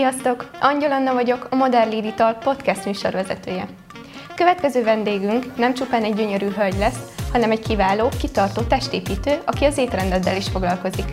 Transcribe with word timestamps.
Sziasztok! 0.00 0.50
Angyal 0.60 0.92
Anna 0.92 1.12
vagyok, 1.12 1.46
a 1.50 1.54
Modern 1.54 1.90
Lirital 1.90 2.34
podcast 2.34 2.84
műsorvezetője. 2.84 3.68
Következő 4.34 4.82
vendégünk 4.82 5.56
nem 5.56 5.74
csupán 5.74 6.02
egy 6.02 6.14
gyönyörű 6.14 6.48
hölgy 6.48 6.78
lesz, 6.78 6.98
hanem 7.32 7.50
egy 7.50 7.60
kiváló, 7.60 8.08
kitartó 8.20 8.62
testépítő, 8.62 9.38
aki 9.44 9.64
az 9.64 9.78
étrendeddel 9.78 10.36
is 10.36 10.48
foglalkozik. 10.48 11.04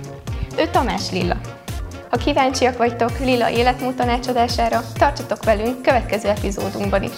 Ő 0.58 0.68
Tamás 0.71 1.12
Lilla. 1.12 1.36
Ha 2.09 2.18
kíváncsiak 2.18 2.77
vagytok 2.77 3.20
Lilla 3.20 3.50
életmód 3.50 3.95
tanácsadására, 3.95 4.81
tartsatok 4.98 5.44
velünk 5.44 5.81
következő 5.81 6.27
epizódunkban 6.27 7.04
is. 7.04 7.17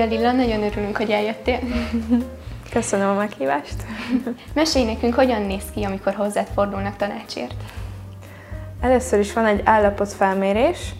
Szia 0.00 0.08
Lilla, 0.08 0.32
nagyon 0.32 0.62
örülünk, 0.62 0.96
hogy 0.96 1.10
eljöttél. 1.10 1.58
Köszönöm 2.72 3.08
a 3.08 3.14
meghívást. 3.14 3.74
Mesélj 4.54 4.84
nekünk, 4.84 5.14
hogyan 5.14 5.42
néz 5.42 5.62
ki, 5.74 5.82
amikor 5.82 6.14
hozzád 6.14 6.46
fordulnak 6.54 6.96
tanácsért? 6.96 7.54
Először 8.80 9.18
is 9.18 9.32
van 9.32 9.46
egy 9.46 9.60
állapotfelmérés, 9.64 10.94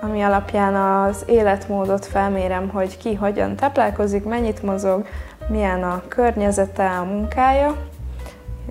ami 0.00 0.22
alapján 0.22 0.74
az 0.74 1.24
életmódot 1.26 2.06
felmérem, 2.06 2.68
hogy 2.68 2.96
ki 2.96 3.14
hogyan 3.14 3.56
táplálkozik, 3.56 4.24
mennyit 4.24 4.62
mozog, 4.62 5.06
milyen 5.48 5.82
a 5.82 6.02
környezete, 6.08 6.88
a 6.88 7.04
munkája, 7.04 7.88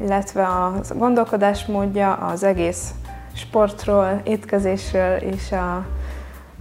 illetve 0.01 0.43
a 0.43 0.73
gondolkodásmódja 0.93 2.13
az 2.13 2.43
egész 2.43 2.89
sportról, 3.33 4.21
étkezésről 4.23 5.15
és 5.17 5.51
a 5.51 5.85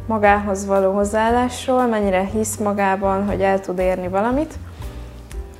magához 0.06 0.66
való 0.66 0.92
hozzáállásról, 0.92 1.86
mennyire 1.86 2.24
hisz 2.24 2.56
magában, 2.56 3.26
hogy 3.26 3.40
el 3.40 3.60
tud 3.60 3.78
érni 3.78 4.08
valamit. 4.08 4.54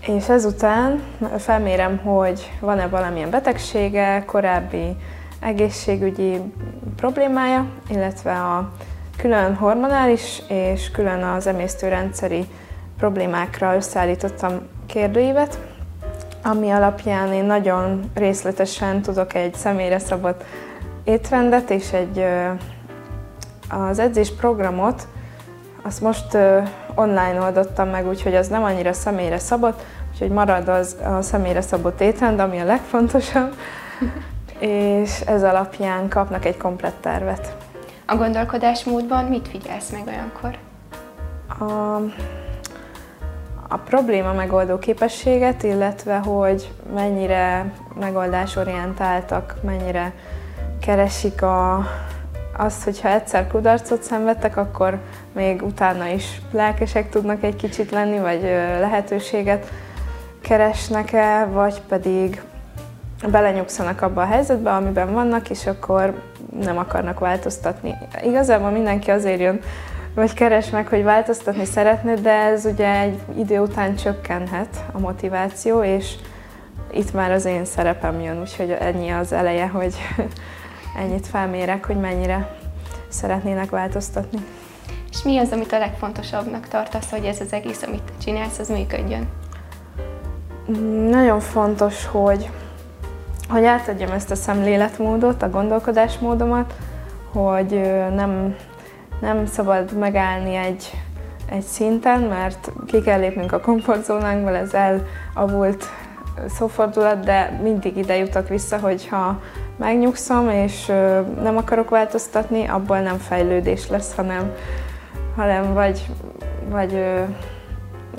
És 0.00 0.28
ezután 0.28 1.02
felmérem, 1.38 1.98
hogy 1.98 2.52
van-e 2.60 2.86
valamilyen 2.88 3.30
betegsége, 3.30 4.24
korábbi 4.26 4.96
egészségügyi 5.40 6.40
problémája, 6.96 7.66
illetve 7.88 8.32
a 8.32 8.72
külön 9.16 9.54
hormonális 9.54 10.42
és 10.48 10.90
külön 10.90 11.22
az 11.22 11.46
emésztőrendszeri 11.46 12.44
problémákra 12.98 13.74
összeállítottam 13.74 14.52
kérdőívet, 14.86 15.58
ami 16.42 16.70
alapján 16.70 17.32
én 17.32 17.44
nagyon 17.44 18.10
részletesen 18.14 19.02
tudok 19.02 19.34
egy 19.34 19.54
személyre 19.54 19.98
szabott 19.98 20.44
étrendet 21.04 21.70
és 21.70 21.92
egy 21.92 22.24
az 23.68 23.98
edzés 23.98 24.30
programot 24.30 25.06
azt 25.82 26.00
most 26.00 26.36
online 26.94 27.40
oldottam 27.40 27.88
meg, 27.88 28.08
úgyhogy 28.08 28.34
az 28.34 28.48
nem 28.48 28.62
annyira 28.62 28.92
személyre 28.92 29.38
szabott, 29.38 29.82
úgyhogy 30.12 30.30
marad 30.30 30.68
az 30.68 30.96
a 31.04 31.22
személyre 31.22 31.60
szabott 31.60 32.00
étrend, 32.00 32.40
ami 32.40 32.60
a 32.60 32.64
legfontosabb, 32.64 33.54
és 34.58 35.20
ez 35.20 35.42
alapján 35.42 36.08
kapnak 36.08 36.44
egy 36.44 36.56
komplett 36.56 36.96
tervet. 37.00 37.56
A 38.06 38.16
gondolkodásmódban 38.16 39.24
mit 39.24 39.48
figyelsz 39.48 39.90
meg 39.90 40.06
olyankor? 40.06 40.58
A, 41.58 41.94
a 43.68 43.76
probléma 43.76 44.32
megoldó 44.32 44.78
képességet, 44.78 45.62
illetve 45.62 46.18
hogy 46.18 46.72
mennyire 46.94 47.72
megoldásorientáltak, 48.00 49.54
mennyire 49.62 50.12
keresik 50.80 51.42
a, 51.42 51.86
azt, 52.56 52.84
hogyha 52.84 53.08
egyszer 53.08 53.46
kudarcot 53.46 54.02
szenvedtek, 54.02 54.56
akkor 54.56 54.98
még 55.32 55.62
utána 55.62 56.06
is 56.06 56.40
lelkesek 56.50 57.08
tudnak 57.08 57.42
egy 57.42 57.56
kicsit 57.56 57.90
lenni, 57.90 58.18
vagy 58.18 58.42
lehetőséget 58.80 59.70
keresnek-e, 60.40 61.44
vagy 61.44 61.80
pedig 61.88 62.42
belenyugszanak 63.30 64.02
abba 64.02 64.22
a 64.22 64.26
helyzetbe, 64.26 64.70
amiben 64.70 65.12
vannak, 65.12 65.50
és 65.50 65.66
akkor 65.66 66.22
nem 66.60 66.78
akarnak 66.78 67.18
változtatni. 67.18 67.94
Igazából 68.24 68.70
mindenki 68.70 69.10
azért 69.10 69.40
jön, 69.40 69.60
vagy 70.14 70.32
keres 70.32 70.70
meg, 70.70 70.88
hogy 70.88 71.02
változtatni 71.02 71.64
szeretne, 71.64 72.14
de 72.14 72.32
ez 72.32 72.64
ugye 72.64 73.00
egy 73.00 73.20
idő 73.36 73.58
után 73.58 73.96
csökkenhet 73.96 74.84
a 74.92 74.98
motiváció, 74.98 75.82
és 75.82 76.14
itt 76.90 77.12
már 77.12 77.30
az 77.30 77.44
én 77.44 77.64
szerepem 77.64 78.20
jön, 78.20 78.40
úgyhogy 78.40 78.70
ennyi 78.70 79.10
az 79.10 79.32
eleje, 79.32 79.66
hogy 79.66 79.94
ennyit 80.96 81.26
felmérek, 81.26 81.84
hogy 81.84 81.96
mennyire 81.96 82.56
szeretnének 83.08 83.70
változtatni. 83.70 84.38
És 85.10 85.22
mi 85.22 85.38
az, 85.38 85.52
amit 85.52 85.72
a 85.72 85.78
legfontosabbnak 85.78 86.68
tartasz, 86.68 87.10
hogy 87.10 87.24
ez 87.24 87.40
az 87.40 87.52
egész, 87.52 87.82
amit 87.82 88.12
csinálsz, 88.22 88.58
az 88.58 88.68
működjön? 88.68 89.28
Nagyon 91.10 91.40
fontos, 91.40 92.06
hogy, 92.06 92.50
hogy 93.48 93.64
átadjam 93.64 94.10
ezt 94.10 94.30
a 94.30 94.34
szemléletmódot, 94.34 95.42
a 95.42 95.50
gondolkodásmódomat, 95.50 96.74
hogy 97.32 97.80
nem, 98.14 98.56
nem 99.20 99.46
szabad 99.46 99.98
megállni 99.98 100.54
egy, 100.54 100.90
egy 101.50 101.62
szinten, 101.62 102.20
mert 102.20 102.72
ki 102.86 103.00
kell 103.00 103.18
lépnünk 103.18 103.52
a 103.52 103.60
komfortzónánkból, 103.60 104.56
ez 104.56 104.74
elavult 104.74 105.84
szófordulat, 106.48 107.24
de 107.24 107.58
mindig 107.62 107.96
ide 107.96 108.16
jutok 108.16 108.48
vissza, 108.48 108.78
hogyha 108.78 109.40
megnyugszom, 109.76 110.48
és 110.48 110.86
nem 111.42 111.56
akarok 111.56 111.90
változtatni, 111.90 112.66
abból 112.66 113.00
nem 113.00 113.18
fejlődés 113.18 113.88
lesz, 113.88 114.14
hanem, 114.14 114.52
hanem 115.36 115.72
vagy, 115.72 116.06
vagy 116.68 117.04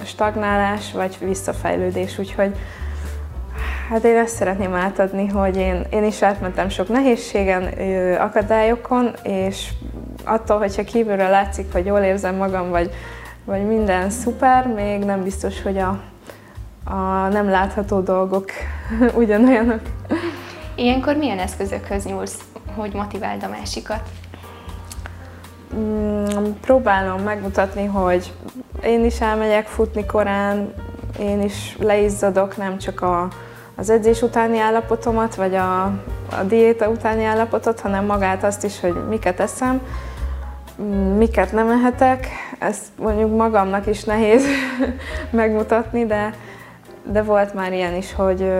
stagnálás, 0.03 0.91
vagy 0.91 1.17
visszafejlődés. 1.19 2.19
Úgyhogy 2.19 2.55
hát 3.89 4.03
én 4.03 4.17
ezt 4.17 4.35
szeretném 4.35 4.73
átadni, 4.73 5.27
hogy 5.27 5.57
én, 5.57 5.85
én 5.89 6.03
is 6.03 6.21
átmentem 6.21 6.69
sok 6.69 6.87
nehézségen, 6.87 7.63
akadályokon, 8.19 9.11
és 9.23 9.69
attól, 10.25 10.57
hogyha 10.57 10.83
kívülről 10.83 11.29
látszik, 11.29 11.71
hogy 11.71 11.85
jól 11.85 11.99
érzem 11.99 12.35
magam, 12.35 12.69
vagy, 12.69 12.91
vagy 13.45 13.67
minden 13.67 14.09
szuper, 14.09 14.67
még 14.67 15.03
nem 15.03 15.23
biztos, 15.23 15.61
hogy 15.61 15.77
a, 15.77 15.99
a 16.83 17.27
nem 17.27 17.49
látható 17.49 17.99
dolgok 17.99 18.49
ugyanolyanok. 19.21 19.81
Ilyenkor 20.75 21.15
milyen 21.15 21.39
eszközökhöz 21.39 22.05
nyúlsz, 22.05 22.39
hogy 22.75 22.93
motiváld 22.93 23.43
a 23.43 23.47
másikat? 23.47 24.09
Mm, 25.75 26.51
próbálom 26.61 27.21
megmutatni, 27.21 27.85
hogy 27.85 28.33
én 28.83 29.05
is 29.05 29.21
elmegyek 29.21 29.67
futni 29.67 30.05
korán, 30.05 30.73
én 31.19 31.41
is 31.41 31.75
leizzadok, 31.79 32.57
nem 32.57 32.77
csak 32.77 33.01
a, 33.01 33.27
az 33.75 33.89
edzés 33.89 34.21
utáni 34.21 34.59
állapotomat, 34.59 35.35
vagy 35.35 35.55
a, 35.55 35.83
a 36.31 36.43
diéta 36.47 36.89
utáni 36.89 37.23
állapotot, 37.23 37.79
hanem 37.79 38.05
magát 38.05 38.43
azt 38.43 38.63
is, 38.63 38.79
hogy 38.79 39.07
miket 39.09 39.39
eszem, 39.39 39.81
mm, 40.81 41.17
miket 41.17 41.51
nem 41.51 41.69
ehetek. 41.69 42.27
Ezt 42.59 42.85
mondjuk 42.99 43.35
magamnak 43.35 43.87
is 43.87 44.03
nehéz 44.03 44.45
megmutatni, 45.29 46.05
de, 46.05 46.33
de 47.03 47.21
volt 47.21 47.53
már 47.53 47.73
ilyen 47.73 47.95
is, 47.95 48.13
hogy 48.13 48.51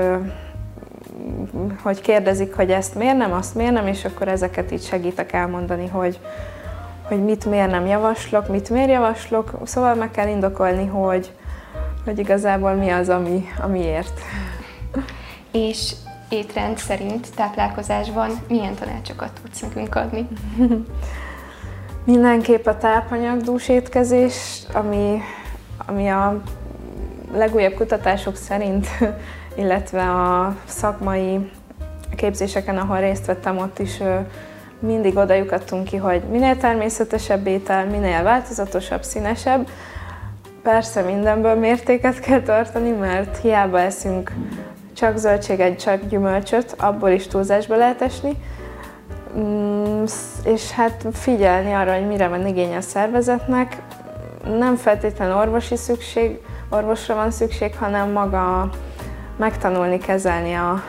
hogy 1.82 2.02
kérdezik, 2.02 2.56
hogy 2.56 2.72
ezt 2.72 2.96
miért 2.96 3.18
nem, 3.18 3.34
azt 3.34 3.56
miért 3.56 3.74
nem, 3.74 3.88
és 3.88 4.06
akkor 4.06 4.28
ezeket 4.28 4.72
így 4.72 4.84
segítek 4.84 5.34
elmondani, 5.34 5.88
hogy, 5.88 6.20
hogy 7.04 7.24
mit 7.24 7.46
miért 7.46 7.72
nem 7.72 7.86
javaslok, 7.86 8.48
mit 8.48 8.70
miért 8.70 8.90
javaslok. 8.90 9.52
Szóval 9.64 9.96
meg 9.96 10.12
kell 10.12 10.28
indokolni, 10.28 10.86
hogy, 10.86 11.32
hogy 12.06 12.20
igazából 12.20 12.74
mi 12.74 12.90
az, 12.90 13.10
ami, 13.10 13.46
amiért. 13.62 14.20
És 15.52 15.94
étrend 16.30 16.78
szerint 16.78 17.36
táplálkozásban 17.36 18.30
milyen 18.48 18.76
tanácsokat 18.76 19.30
tudsz 19.44 19.62
nekünk 19.62 19.96
adni? 19.96 20.28
Mindenképp 22.06 22.66
a 22.66 22.78
tápanyagdús 22.78 23.70
étkezés, 23.70 24.64
ami, 24.74 25.22
ami 25.86 26.08
a 26.08 26.42
legújabb 27.34 27.74
kutatások 27.74 28.36
szerint, 28.36 28.88
illetve 29.56 30.10
a 30.10 30.56
szakmai 30.66 31.52
képzéseken, 32.16 32.78
ahol 32.78 33.00
részt 33.00 33.26
vettem, 33.26 33.58
ott 33.58 33.80
is 33.80 34.02
mindig 34.80 35.18
oda 35.18 35.34
lyukadtunk 35.34 35.84
ki, 35.84 35.98
hogy 35.98 36.22
minél 36.30 36.58
természetesebb 36.58 37.48
étel, 37.48 37.86
minél 37.86 38.24
változatosabb, 38.24 39.04
színesebb. 39.04 39.68
Persze 40.64 41.02
mindenből 41.02 41.56
mértéket 41.56 42.20
kell 42.20 42.42
tartani, 42.42 42.92
mert 42.92 43.38
hiába 43.38 43.80
eszünk 43.80 44.32
csak 44.96 45.18
zöldséget, 45.18 45.80
csak 45.80 46.08
gyümölcsöt, 46.08 46.76
abból 46.78 47.10
is 47.10 47.28
túlzásba 47.28 47.76
lehet 47.76 48.02
esni. 48.02 48.32
Mm, 49.38 50.04
és 50.44 50.72
hát 50.72 51.06
figyelni 51.14 51.74
arra, 51.74 51.94
hogy 51.94 52.08
mire 52.08 52.28
van 52.28 52.48
igény 52.48 52.76
a 52.76 52.82
szervezetnek. 52.82 53.82
Nem 54.58 54.76
feltétlenül 54.76 55.36
orvosi 55.36 55.76
szükség, 55.76 56.40
orvosra 56.70 57.16
van 57.16 57.32
szükség, 57.32 57.76
hanem 57.76 58.12
maga 58.12 58.70
megtanulni 59.38 59.98
kezelni 59.98 60.54
a, 60.54 60.84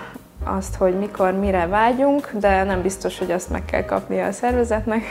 azt, 0.44 0.74
hogy 0.74 0.98
mikor, 0.98 1.32
mire 1.32 1.66
vágyunk, 1.66 2.30
de 2.32 2.64
nem 2.64 2.82
biztos, 2.82 3.18
hogy 3.18 3.30
azt 3.30 3.50
meg 3.50 3.64
kell 3.64 3.84
kapnia 3.84 4.26
a 4.26 4.32
szervezetnek. 4.32 5.04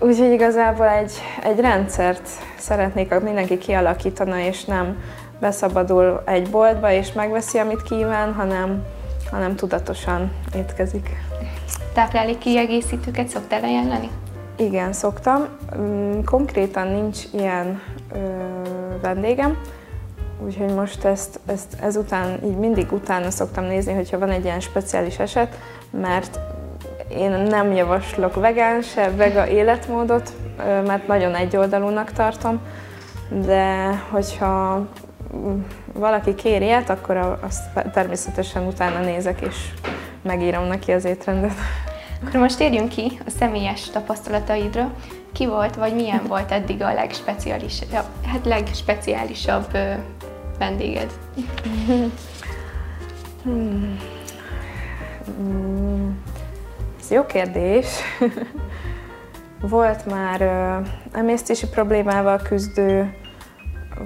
Úgyhogy 0.00 0.32
igazából 0.32 0.88
egy, 0.88 1.12
egy 1.42 1.60
rendszert 1.60 2.28
szeretnék 2.58 3.20
mindenki 3.20 3.58
kialakítana, 3.58 4.38
és 4.38 4.64
nem 4.64 4.96
beszabadul 5.40 6.22
egy 6.24 6.50
boltba 6.50 6.90
és 6.90 7.12
megveszi, 7.12 7.58
amit 7.58 7.82
kíván, 7.82 8.34
hanem, 8.34 8.82
hanem 9.30 9.56
tudatosan 9.56 10.32
étkezik. 10.54 11.10
Táplálék 11.94 12.38
kiegészítőket 12.38 13.28
szoktál 13.28 13.62
ajánlani? 13.62 14.10
Igen, 14.56 14.92
szoktam. 14.92 15.46
Mm, 15.76 16.20
konkrétan 16.24 16.86
nincs 16.86 17.18
ilyen 17.32 17.82
ö, 18.12 18.18
vendégem, 19.02 19.58
úgyhogy 20.44 20.74
most 20.74 21.04
ezt, 21.04 21.40
ezt 21.46 21.76
ezután 21.80 22.38
így 22.44 22.56
mindig 22.56 22.92
utána 22.92 23.30
szoktam 23.30 23.64
nézni, 23.64 23.92
hogyha 23.92 24.18
van 24.18 24.30
egy 24.30 24.44
ilyen 24.44 24.60
speciális 24.60 25.18
eset, 25.18 25.58
mert 25.90 26.38
én 27.08 27.30
nem 27.30 27.72
javaslok 27.72 28.34
vegán 28.34 28.82
se 28.82 29.10
vega 29.10 29.48
életmódot, 29.48 30.32
mert 30.86 31.06
nagyon 31.06 31.34
egyoldalúnak 31.34 32.12
tartom, 32.12 32.60
de 33.30 33.94
hogyha 34.10 34.86
valaki 35.92 36.34
kér 36.34 36.62
ilyet, 36.62 36.90
akkor 36.90 37.38
azt 37.40 37.90
természetesen 37.92 38.66
utána 38.66 39.00
nézek, 39.00 39.40
és 39.40 39.56
megírom 40.22 40.64
neki 40.64 40.92
az 40.92 41.04
étrendet. 41.04 41.54
Akkor 42.26 42.40
most 42.40 42.56
térjünk 42.56 42.88
ki 42.88 43.20
a 43.26 43.30
személyes 43.38 43.90
tapasztalataidra. 43.90 44.90
Ki 45.36 45.46
volt, 45.46 45.74
vagy 45.74 45.94
milyen 45.94 46.22
volt 46.28 46.50
eddig 46.52 46.82
a 46.82 46.92
legspeciálisabb, 46.92 48.04
hát 48.26 48.44
legspeciálisabb 48.44 49.78
vendéged? 50.58 51.10
Hmm. 53.42 53.98
Ez 57.00 57.10
jó 57.10 57.26
kérdés. 57.26 57.86
Volt 59.60 60.06
már 60.06 60.40
emésztési 61.12 61.68
problémával 61.68 62.38
küzdő 62.38 63.14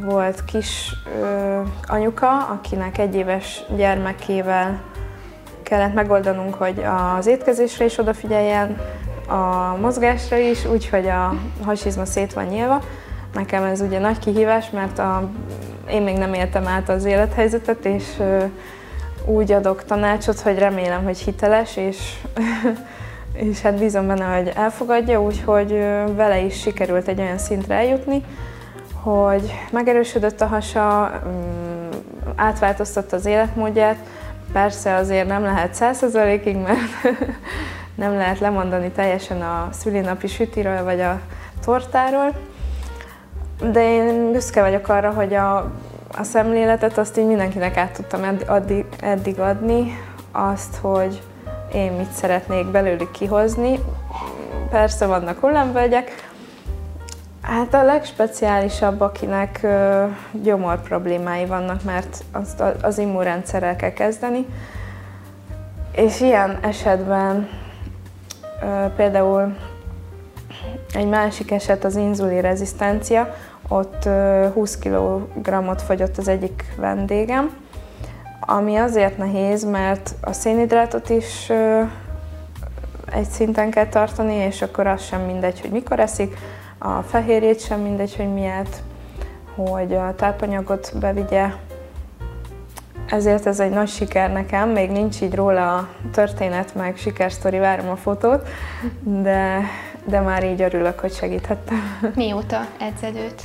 volt 0.04 0.44
kis 0.44 0.94
ö, 1.20 1.60
anyuka, 1.86 2.46
akinek 2.46 2.98
egy 2.98 3.14
éves 3.14 3.62
gyermekével 3.76 4.80
kellett 5.62 5.94
megoldanunk, 5.94 6.54
hogy 6.54 6.82
az 7.16 7.26
étkezésre 7.26 7.84
is 7.84 7.98
odafigyeljen, 7.98 8.76
a 9.30 9.76
mozgásra 9.80 10.36
is, 10.36 10.64
úgyhogy 10.64 11.08
a 11.08 11.34
hasizma 11.64 12.04
szét 12.04 12.32
van 12.32 12.44
nyílva. 12.44 12.82
Nekem 13.34 13.62
ez 13.62 13.80
ugye 13.80 13.98
nagy 13.98 14.18
kihívás, 14.18 14.70
mert 14.70 14.98
a, 14.98 15.30
én 15.90 16.02
még 16.02 16.16
nem 16.16 16.34
éltem 16.34 16.66
át 16.66 16.88
az 16.88 17.04
élethelyzetet, 17.04 17.84
és 17.84 18.04
ö, 18.18 18.44
úgy 19.24 19.52
adok 19.52 19.84
tanácsot, 19.84 20.40
hogy 20.40 20.58
remélem, 20.58 21.04
hogy 21.04 21.18
hiteles, 21.18 21.76
és, 21.76 21.98
és 23.50 23.60
hát 23.60 23.78
bízom 23.78 24.06
benne, 24.06 24.36
hogy 24.36 24.52
elfogadja, 24.54 25.22
úgyhogy 25.22 25.70
vele 26.16 26.40
is 26.40 26.60
sikerült 26.60 27.08
egy 27.08 27.20
olyan 27.20 27.38
szintre 27.38 27.74
eljutni, 27.74 28.24
hogy 29.02 29.54
megerősödött 29.70 30.40
a 30.40 30.46
hasa, 30.46 31.12
mm, 31.26 31.88
átváltoztatta 32.36 33.16
az 33.16 33.26
életmódját. 33.26 33.96
Persze 34.52 34.94
azért 34.94 35.28
nem 35.28 35.42
lehet 35.42 35.74
százszerzalékig, 35.74 36.56
mert 36.56 36.80
nem 38.00 38.14
lehet 38.14 38.38
lemondani 38.38 38.90
teljesen 38.90 39.42
a 39.42 39.68
szülinapi 39.72 40.26
sütiről 40.26 40.84
vagy 40.84 41.00
a 41.00 41.20
tortáról. 41.64 42.32
De 43.72 43.92
én 43.92 44.32
büszke 44.32 44.60
vagyok 44.60 44.88
arra, 44.88 45.10
hogy 45.10 45.34
a, 45.34 45.56
a 46.18 46.22
szemléletet 46.22 46.98
azt 46.98 47.18
így 47.18 47.26
mindenkinek 47.26 47.76
át 47.76 47.92
tudtam 47.92 48.24
eddig, 48.48 48.84
eddig 49.00 49.40
adni, 49.40 49.98
azt, 50.32 50.76
hogy 50.76 51.22
én 51.72 51.92
mit 51.92 52.10
szeretnék 52.10 52.66
belőlük 52.66 53.10
kihozni. 53.10 53.78
Persze 54.70 55.06
vannak 55.06 55.40
hullámvölgyek, 55.40 56.28
Hát 57.42 57.74
a 57.74 57.82
legspeciálisabb, 57.82 59.00
akinek 59.00 59.66
gyomor 60.32 60.82
problémái 60.82 61.46
vannak, 61.46 61.82
mert 61.82 62.24
azt 62.32 62.62
az 62.82 62.98
immunrendszerrel 62.98 63.76
kell 63.76 63.92
kezdeni. 63.92 64.46
És 65.92 66.20
ilyen 66.20 66.58
esetben 66.62 67.48
például 68.96 69.56
egy 70.94 71.08
másik 71.08 71.50
eset 71.50 71.84
az 71.84 71.96
inzulin 71.96 72.40
rezisztencia, 72.40 73.34
ott 73.68 74.04
ö, 74.04 74.46
20 74.54 74.78
kg-ot 74.78 75.82
fogyott 75.82 76.18
az 76.18 76.28
egyik 76.28 76.64
vendégem, 76.76 77.56
ami 78.40 78.76
azért 78.76 79.18
nehéz, 79.18 79.64
mert 79.64 80.14
a 80.20 80.32
szénhidrátot 80.32 81.08
is 81.08 81.50
egy 83.12 83.28
szinten 83.30 83.70
kell 83.70 83.86
tartani, 83.86 84.34
és 84.34 84.62
akkor 84.62 84.86
az 84.86 85.02
sem 85.02 85.20
mindegy, 85.20 85.60
hogy 85.60 85.70
mikor 85.70 86.00
eszik, 86.00 86.36
a 86.78 87.02
fehérjét 87.02 87.60
sem 87.60 87.80
mindegy, 87.80 88.16
hogy 88.16 88.32
miért, 88.32 88.82
hogy 89.54 89.94
a 89.94 90.14
tápanyagot 90.14 90.92
bevigye. 91.00 91.46
Ezért 93.10 93.46
ez 93.46 93.60
egy 93.60 93.70
nagy 93.70 93.88
siker 93.88 94.32
nekem, 94.32 94.68
még 94.68 94.90
nincs 94.90 95.20
így 95.20 95.34
róla 95.34 95.76
a 95.76 95.88
történet, 96.12 96.74
meg 96.74 96.96
sikersztori, 96.96 97.58
várom 97.58 97.88
a 97.88 97.96
fotót, 97.96 98.48
de, 99.02 99.60
de 100.04 100.20
már 100.20 100.44
így 100.44 100.62
örülök, 100.62 100.98
hogy 100.98 101.12
segíthettem. 101.12 101.82
Mióta 102.14 102.66
edzed 102.78 103.16
őt? 103.16 103.42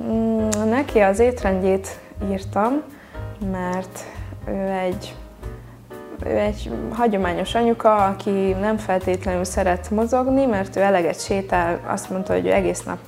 Mm, 0.00 0.48
neki 0.68 0.98
az 0.98 1.18
étrendjét 1.18 1.98
írtam, 2.30 2.82
mert 3.50 4.00
ő 4.46 4.70
egy 4.70 5.14
ő 6.26 6.38
egy 6.38 6.70
hagyományos 6.90 7.54
anyuka, 7.54 8.04
aki 8.04 8.56
nem 8.60 8.76
feltétlenül 8.76 9.44
szeret 9.44 9.90
mozogni, 9.90 10.44
mert 10.44 10.76
ő 10.76 10.80
eleget 10.80 11.20
sétál, 11.20 11.80
azt 11.86 12.10
mondta, 12.10 12.32
hogy 12.32 12.46
ő 12.46 12.52
egész 12.52 12.82
nap 12.82 12.98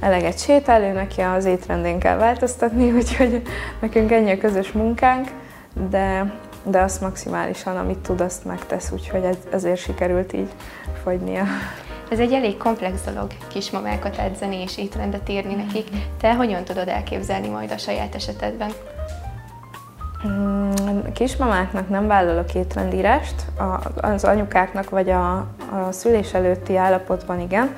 eleget 0.00 0.38
sétál, 0.38 0.82
ő 0.82 0.92
neki 0.92 1.20
az 1.20 1.44
étrendén 1.44 1.98
kell 1.98 2.16
változtatni, 2.16 2.92
úgyhogy 2.98 3.42
nekünk 3.80 4.12
ennyi 4.12 4.30
a 4.30 4.38
közös 4.38 4.72
munkánk, 4.72 5.28
de, 5.90 6.34
de 6.62 6.80
azt 6.80 7.00
maximálisan, 7.00 7.76
amit 7.76 7.98
tud, 7.98 8.20
azt 8.20 8.44
megtesz, 8.44 8.90
úgyhogy 8.92 9.24
ez, 9.24 9.36
ezért 9.52 9.80
sikerült 9.80 10.32
így 10.32 10.50
fogynia. 11.02 11.44
Ez 12.10 12.18
egy 12.18 12.32
elég 12.32 12.56
komplex 12.56 13.04
dolog 13.04 13.26
kismamákat 13.48 14.16
edzeni 14.16 14.62
és 14.62 14.78
étrendet 14.78 15.28
írni 15.28 15.54
nekik. 15.54 15.88
Te 16.20 16.34
hogyan 16.34 16.64
tudod 16.64 16.88
elképzelni 16.88 17.48
majd 17.48 17.70
a 17.70 17.78
saját 17.78 18.14
esetedben? 18.14 18.70
Mm, 20.26 20.70
kismamáknak 21.12 21.88
nem 21.88 22.06
vállalok 22.06 22.54
étrendírást, 22.54 23.44
az 23.96 24.24
anyukáknak 24.24 24.90
vagy 24.90 25.10
a, 25.10 25.36
a 25.36 25.88
szülés 25.90 26.34
előtti 26.34 26.76
állapotban 26.76 27.40
igen. 27.40 27.76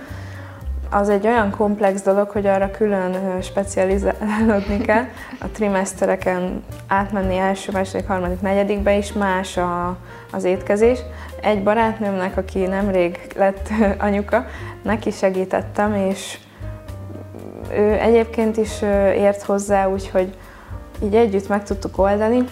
Az 0.93 1.09
egy 1.09 1.27
olyan 1.27 1.51
komplex 1.51 2.03
dolog, 2.03 2.29
hogy 2.31 2.47
arra 2.47 2.71
külön 2.71 3.41
specializálódni 3.43 4.79
kell. 4.79 5.05
A 5.41 5.49
trimesztereken 5.53 6.65
átmenni 6.87 7.37
első, 7.37 7.73
második, 7.73 8.07
harmadik, 8.07 8.41
negyedikbe 8.41 8.97
is 8.97 9.13
más 9.13 9.57
a, 9.57 9.97
az 10.33 10.45
étkezés. 10.45 10.99
Egy 11.43 11.63
barátnőmnek, 11.63 12.37
aki 12.37 12.59
nemrég 12.59 13.19
lett 13.37 13.69
anyuka, 13.99 14.47
neki 14.83 15.11
segítettem, 15.11 15.95
és 15.95 16.39
ő 17.73 17.93
egyébként 17.93 18.57
is 18.57 18.83
ért 19.15 19.43
hozzá, 19.43 19.87
úgyhogy 19.87 20.37
így 21.03 21.15
együtt 21.15 21.49
meg 21.49 21.65
tudtuk 21.65 21.99
oldani. 21.99 22.45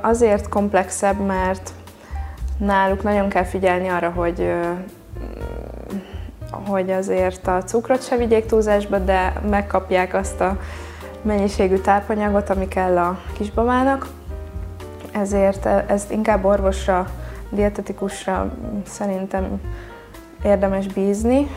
Azért 0.00 0.48
komplexebb, 0.48 1.20
mert 1.26 1.70
náluk 2.58 3.02
nagyon 3.02 3.28
kell 3.28 3.44
figyelni 3.44 3.88
arra, 3.88 4.10
hogy 4.10 4.52
hogy 6.52 6.90
azért 6.90 7.46
a 7.46 7.62
cukrot 7.62 8.04
se 8.04 8.16
vigyék 8.16 8.46
túlzásba, 8.46 8.98
de 8.98 9.32
megkapják 9.50 10.14
azt 10.14 10.40
a 10.40 10.56
mennyiségű 11.22 11.76
tápanyagot, 11.76 12.50
ami 12.50 12.68
kell 12.68 12.98
a 12.98 13.18
kisbabának. 13.32 14.08
Ezért 15.12 15.66
ezt 15.66 16.10
inkább 16.10 16.44
orvosra, 16.44 17.06
dietetikusra 17.50 18.52
szerintem 18.86 19.60
érdemes 20.44 20.86
bízni, 20.86 21.48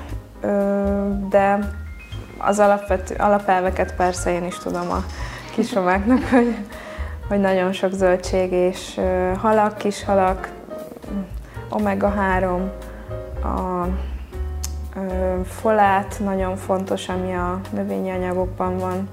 de 1.29 1.59
az 2.37 2.59
alapvető, 2.59 3.15
alapelveket 3.17 3.95
persze 3.95 4.31
én 4.31 4.45
is 4.45 4.57
tudom 4.57 4.91
a 4.91 5.03
kismamáknak, 5.51 6.23
hogy, 6.33 6.55
hogy 7.27 7.39
nagyon 7.39 7.71
sok 7.71 7.91
zöldség 7.91 8.51
és 8.51 8.99
halak, 9.37 9.77
kis 9.77 10.03
halak, 10.03 10.51
omega-3, 11.69 12.59
a 13.43 13.87
folát 15.45 16.19
nagyon 16.23 16.55
fontos, 16.55 17.09
ami 17.09 17.33
a 17.33 17.59
növényi 17.69 18.11
anyagokban 18.11 18.77
van. 18.77 19.09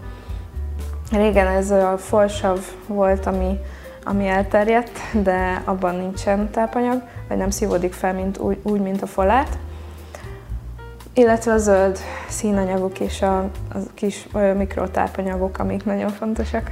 Régen 1.13 1.47
ez 1.47 1.71
a 1.71 1.99
folsav 1.99 2.59
volt, 2.87 3.27
ami, 3.27 3.59
ami 4.05 4.29
elterjedt, 4.29 4.99
de 5.13 5.63
abban 5.65 5.95
nincsen 5.95 6.51
tápanyag, 6.51 7.03
vagy 7.29 7.37
nem 7.37 7.51
szívódik 7.51 7.93
fel 7.93 8.15
mint, 8.15 8.39
úgy, 8.39 8.59
úgy, 8.63 8.81
mint 8.81 9.03
a 9.03 9.07
folát. 9.07 9.59
Illetve 11.15 11.53
a 11.53 11.59
zöld 11.59 11.99
színanyagok 12.29 13.01
és 13.01 13.23
a, 13.23 13.39
a 13.39 13.79
kis 13.95 14.29
mikrotápanyagok, 14.57 15.59
amik 15.59 15.85
nagyon 15.85 16.11
fontosak. 16.11 16.71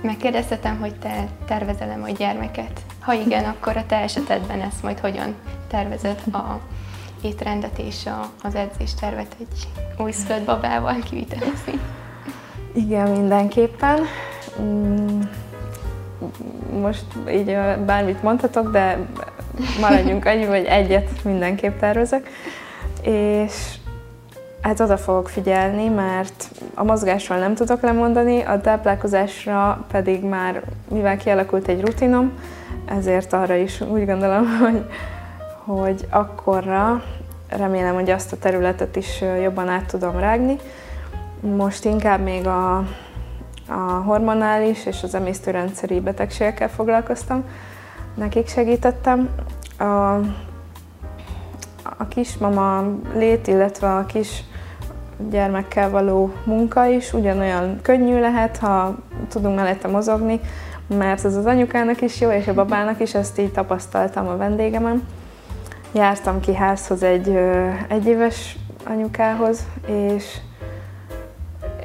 Megkérdeztetem, 0.00 0.78
hogy 0.78 0.94
te 0.94 1.28
tervezel-e 1.46 1.96
majd 1.96 2.16
gyermeket? 2.16 2.80
Ha 3.00 3.12
igen, 3.12 3.44
akkor 3.44 3.76
a 3.76 3.86
te 3.86 3.96
esetedben 3.96 4.60
ezt 4.60 4.82
majd 4.82 4.98
hogyan 4.98 5.34
tervezed 5.68 6.22
a 6.32 6.58
étrendet 7.24 7.78
és 7.78 8.06
a, 8.06 8.30
az 8.42 8.54
edzéstervet 8.54 9.36
egy 9.40 9.68
újszülött 9.98 10.44
babával 10.44 10.98
kivitelezni? 11.10 11.80
Igen, 12.72 13.10
mindenképpen. 13.10 14.00
Mm, 14.60 15.20
most 16.80 17.04
így 17.30 17.56
bármit 17.86 18.22
mondhatok, 18.22 18.70
de 18.70 18.98
maradjunk 19.80 20.24
annyi, 20.24 20.44
hogy 20.44 20.64
egyet 20.64 21.24
mindenképp 21.24 21.78
tervezek. 21.78 22.28
És 23.02 23.74
hát 24.62 24.80
oda 24.80 24.96
fogok 24.96 25.28
figyelni, 25.28 25.88
mert 25.88 26.50
a 26.74 26.84
mozgásról 26.84 27.38
nem 27.38 27.54
tudok 27.54 27.80
lemondani, 27.80 28.42
a 28.42 28.60
táplálkozásra 28.60 29.86
pedig 29.90 30.24
már, 30.24 30.62
mivel 30.88 31.16
kialakult 31.16 31.68
egy 31.68 31.80
rutinom, 31.80 32.32
ezért 32.84 33.32
arra 33.32 33.54
is 33.54 33.80
úgy 33.80 34.06
gondolom, 34.06 34.46
hogy, 34.62 34.84
hogy 35.64 36.06
akkorra 36.10 37.02
remélem, 37.48 37.94
hogy 37.94 38.10
azt 38.10 38.32
a 38.32 38.38
területet 38.38 38.96
is 38.96 39.20
jobban 39.42 39.68
át 39.68 39.86
tudom 39.86 40.18
rágni. 40.18 40.56
Most 41.40 41.84
inkább 41.84 42.20
még 42.20 42.46
a, 42.46 42.76
a 43.68 44.02
hormonális 44.04 44.86
és 44.86 45.02
az 45.02 45.14
emésztőrendszeri 45.14 46.00
betegségekkel 46.00 46.68
foglalkoztam, 46.68 47.44
nekik 48.14 48.48
segítettem. 48.48 49.28
A, 49.78 50.14
a 51.98 52.08
kismama 52.08 52.84
lét, 53.14 53.46
illetve 53.46 53.94
a 53.94 54.06
kis 54.06 54.44
gyermekkel 55.30 55.90
való 55.90 56.32
munka 56.44 56.86
is 56.86 57.12
ugyanolyan 57.12 57.78
könnyű 57.82 58.20
lehet, 58.20 58.56
ha 58.56 58.94
tudunk 59.28 59.56
mellette 59.56 59.88
mozogni, 59.88 60.40
mert 60.86 61.24
ez 61.24 61.36
az 61.36 61.46
anyukának 61.46 62.00
is 62.00 62.20
jó, 62.20 62.30
és 62.30 62.48
a 62.48 62.54
babának 62.54 63.00
is, 63.00 63.14
ezt 63.14 63.38
így 63.38 63.52
tapasztaltam 63.52 64.28
a 64.28 64.36
vendégemen. 64.36 65.02
Jártam 65.94 66.40
ki 66.40 66.54
házhoz 66.54 67.02
egy 67.02 67.38
egyéves 67.88 68.56
anyukához, 68.84 69.66
és, 69.86 70.36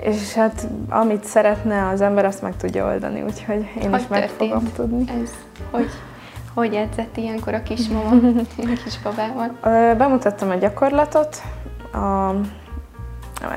és 0.02 0.34
hát 0.34 0.68
amit 0.90 1.24
szeretne 1.24 1.88
az 1.88 2.02
ember, 2.02 2.26
azt 2.26 2.42
meg 2.42 2.58
tudja 2.58 2.86
oldani, 2.86 3.22
úgyhogy 3.22 3.70
én 3.82 3.90
hogy 3.90 4.00
is 4.00 4.08
meg 4.08 4.30
fogom 4.30 4.72
tudni. 4.76 5.04
Ez? 5.22 5.32
Hogy, 5.72 5.90
hogy 6.54 6.74
edzett 6.74 7.18
ilyenkor 7.18 7.54
a 7.54 7.64
kismama, 7.64 8.10
a 8.58 8.64
kisbabával? 8.84 9.58
Bemutattam 9.96 10.50
a 10.50 10.56
gyakorlatot, 10.56 11.42
a, 11.94 12.32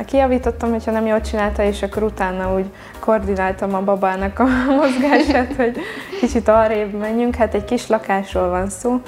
Kijavítottam, 0.06 0.70
hogyha 0.70 0.90
nem 0.90 1.06
jól 1.06 1.20
csinálta, 1.20 1.62
és 1.62 1.82
akkor 1.82 2.02
utána 2.02 2.54
úgy 2.54 2.70
koordináltam 2.98 3.74
a 3.74 3.80
babának 3.80 4.38
a 4.38 4.44
mozgását, 4.80 5.54
hogy 5.54 5.76
kicsit 6.20 6.48
arrébb 6.48 6.92
menjünk. 6.92 7.34
Hát 7.34 7.54
egy 7.54 7.64
kis 7.64 7.86
lakásról 7.86 8.48
van 8.48 8.68
szó, 8.68 9.00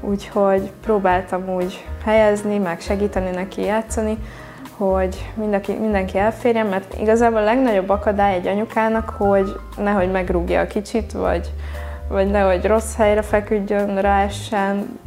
úgyhogy 0.00 0.72
próbáltam 0.82 1.48
úgy 1.48 1.84
helyezni, 2.04 2.58
meg 2.58 2.80
segíteni 2.80 3.30
neki 3.30 3.62
játszani, 3.62 4.18
hogy 4.76 5.30
mindenki, 5.34 5.72
mindenki 5.72 6.18
elférjen, 6.18 6.66
mert 6.66 6.94
igazából 7.00 7.38
a 7.38 7.44
legnagyobb 7.44 7.88
akadály 7.88 8.34
egy 8.34 8.46
anyukának, 8.46 9.10
hogy 9.10 9.60
nehogy 9.76 10.10
megrúgja 10.10 10.60
a 10.60 10.66
kicsit, 10.66 11.12
vagy, 11.12 11.52
vagy 12.08 12.30
nehogy 12.30 12.64
rossz 12.64 12.96
helyre 12.96 13.22
feküdjön, 13.22 14.00
ráessen, 14.00 14.98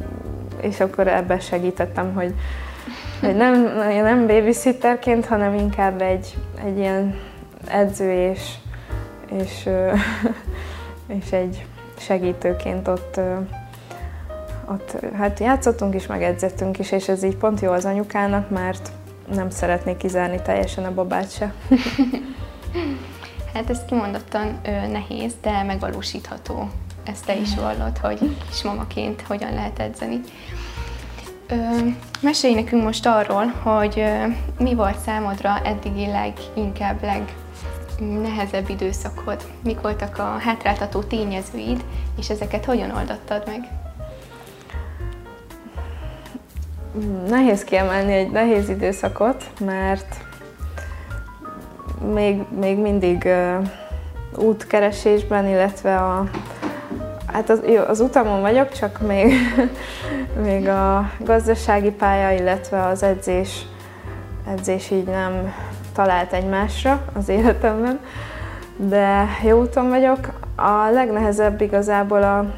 és 0.60 0.80
akkor 0.80 1.08
ebbe 1.08 1.38
segítettem, 1.38 2.14
hogy, 2.14 2.34
hogy 3.20 3.36
nem, 3.36 3.62
nem 4.02 4.26
babysitterként, 4.26 5.26
hanem 5.26 5.54
inkább 5.54 6.00
egy, 6.00 6.36
egy 6.64 6.78
ilyen 6.78 7.14
edző 7.68 8.12
és, 8.12 8.54
és, 9.38 9.68
és 11.18 11.32
egy 11.32 11.66
segítőként 11.98 12.88
ott 12.88 13.20
ott 14.68 15.04
hát 15.14 15.38
játszottunk 15.38 15.94
is, 15.94 16.06
meg 16.06 16.22
edzettünk 16.22 16.78
is, 16.78 16.92
és 16.92 17.08
ez 17.08 17.22
így 17.22 17.36
pont 17.36 17.60
jó 17.60 17.72
az 17.72 17.84
anyukának, 17.84 18.50
mert 18.50 18.90
nem 19.34 19.50
szeretnék 19.50 19.96
kizárni 19.96 20.42
teljesen 20.42 20.84
a 20.84 20.94
babát 20.94 21.32
se. 21.32 21.54
hát 23.54 23.70
ez 23.70 23.84
kimondottan 23.88 24.60
ö, 24.64 24.86
nehéz, 24.86 25.32
de 25.42 25.62
megvalósítható. 25.62 26.68
Ezt 27.04 27.24
te 27.26 27.36
is 27.36 27.54
vallod, 27.54 27.98
hogy 27.98 28.36
kismamaként 28.48 29.20
hogyan 29.20 29.54
lehet 29.54 29.78
edzeni. 29.78 30.20
Ö, 31.48 31.54
mesélj 32.20 32.54
nekünk 32.54 32.82
most 32.82 33.06
arról, 33.06 33.44
hogy 33.44 33.98
ö, 33.98 34.26
mi 34.58 34.74
volt 34.74 34.98
számodra 34.98 35.60
eddigi 35.64 36.06
leginkább 36.06 37.02
legnehezebb 37.02 38.68
időszakod, 38.68 39.44
mik 39.62 39.80
voltak 39.80 40.18
a 40.18 40.36
hátráltató 40.38 41.02
tényezőid, 41.02 41.84
és 42.18 42.28
ezeket 42.30 42.64
hogyan 42.64 42.90
oldottad 42.90 43.42
meg? 43.46 43.83
Nehéz 47.28 47.64
kiemelni 47.64 48.12
egy 48.12 48.30
nehéz 48.30 48.68
időszakot, 48.68 49.44
mert 49.60 50.16
még, 52.12 52.42
még 52.60 52.78
mindig 52.78 53.22
uh, 53.24 53.66
útkeresésben, 54.44 55.48
illetve 55.48 55.96
a, 55.96 56.24
hát 57.32 57.50
az, 57.50 57.60
az 57.88 58.00
utamon 58.00 58.40
vagyok, 58.40 58.72
csak 58.72 59.00
még, 59.06 59.34
még 60.46 60.68
a 60.68 61.10
gazdasági 61.18 61.90
pálya, 61.90 62.40
illetve 62.40 62.86
az 62.86 63.02
edzés, 63.02 63.66
edzés 64.48 64.90
így 64.90 65.06
nem 65.06 65.54
talált 65.94 66.32
egymásra 66.32 67.04
az 67.14 67.28
életemben, 67.28 68.00
de 68.76 69.26
jó 69.42 69.60
úton 69.60 69.88
vagyok. 69.88 70.18
A 70.56 70.90
legnehezebb 70.92 71.60
igazából 71.60 72.22
a, 72.22 72.54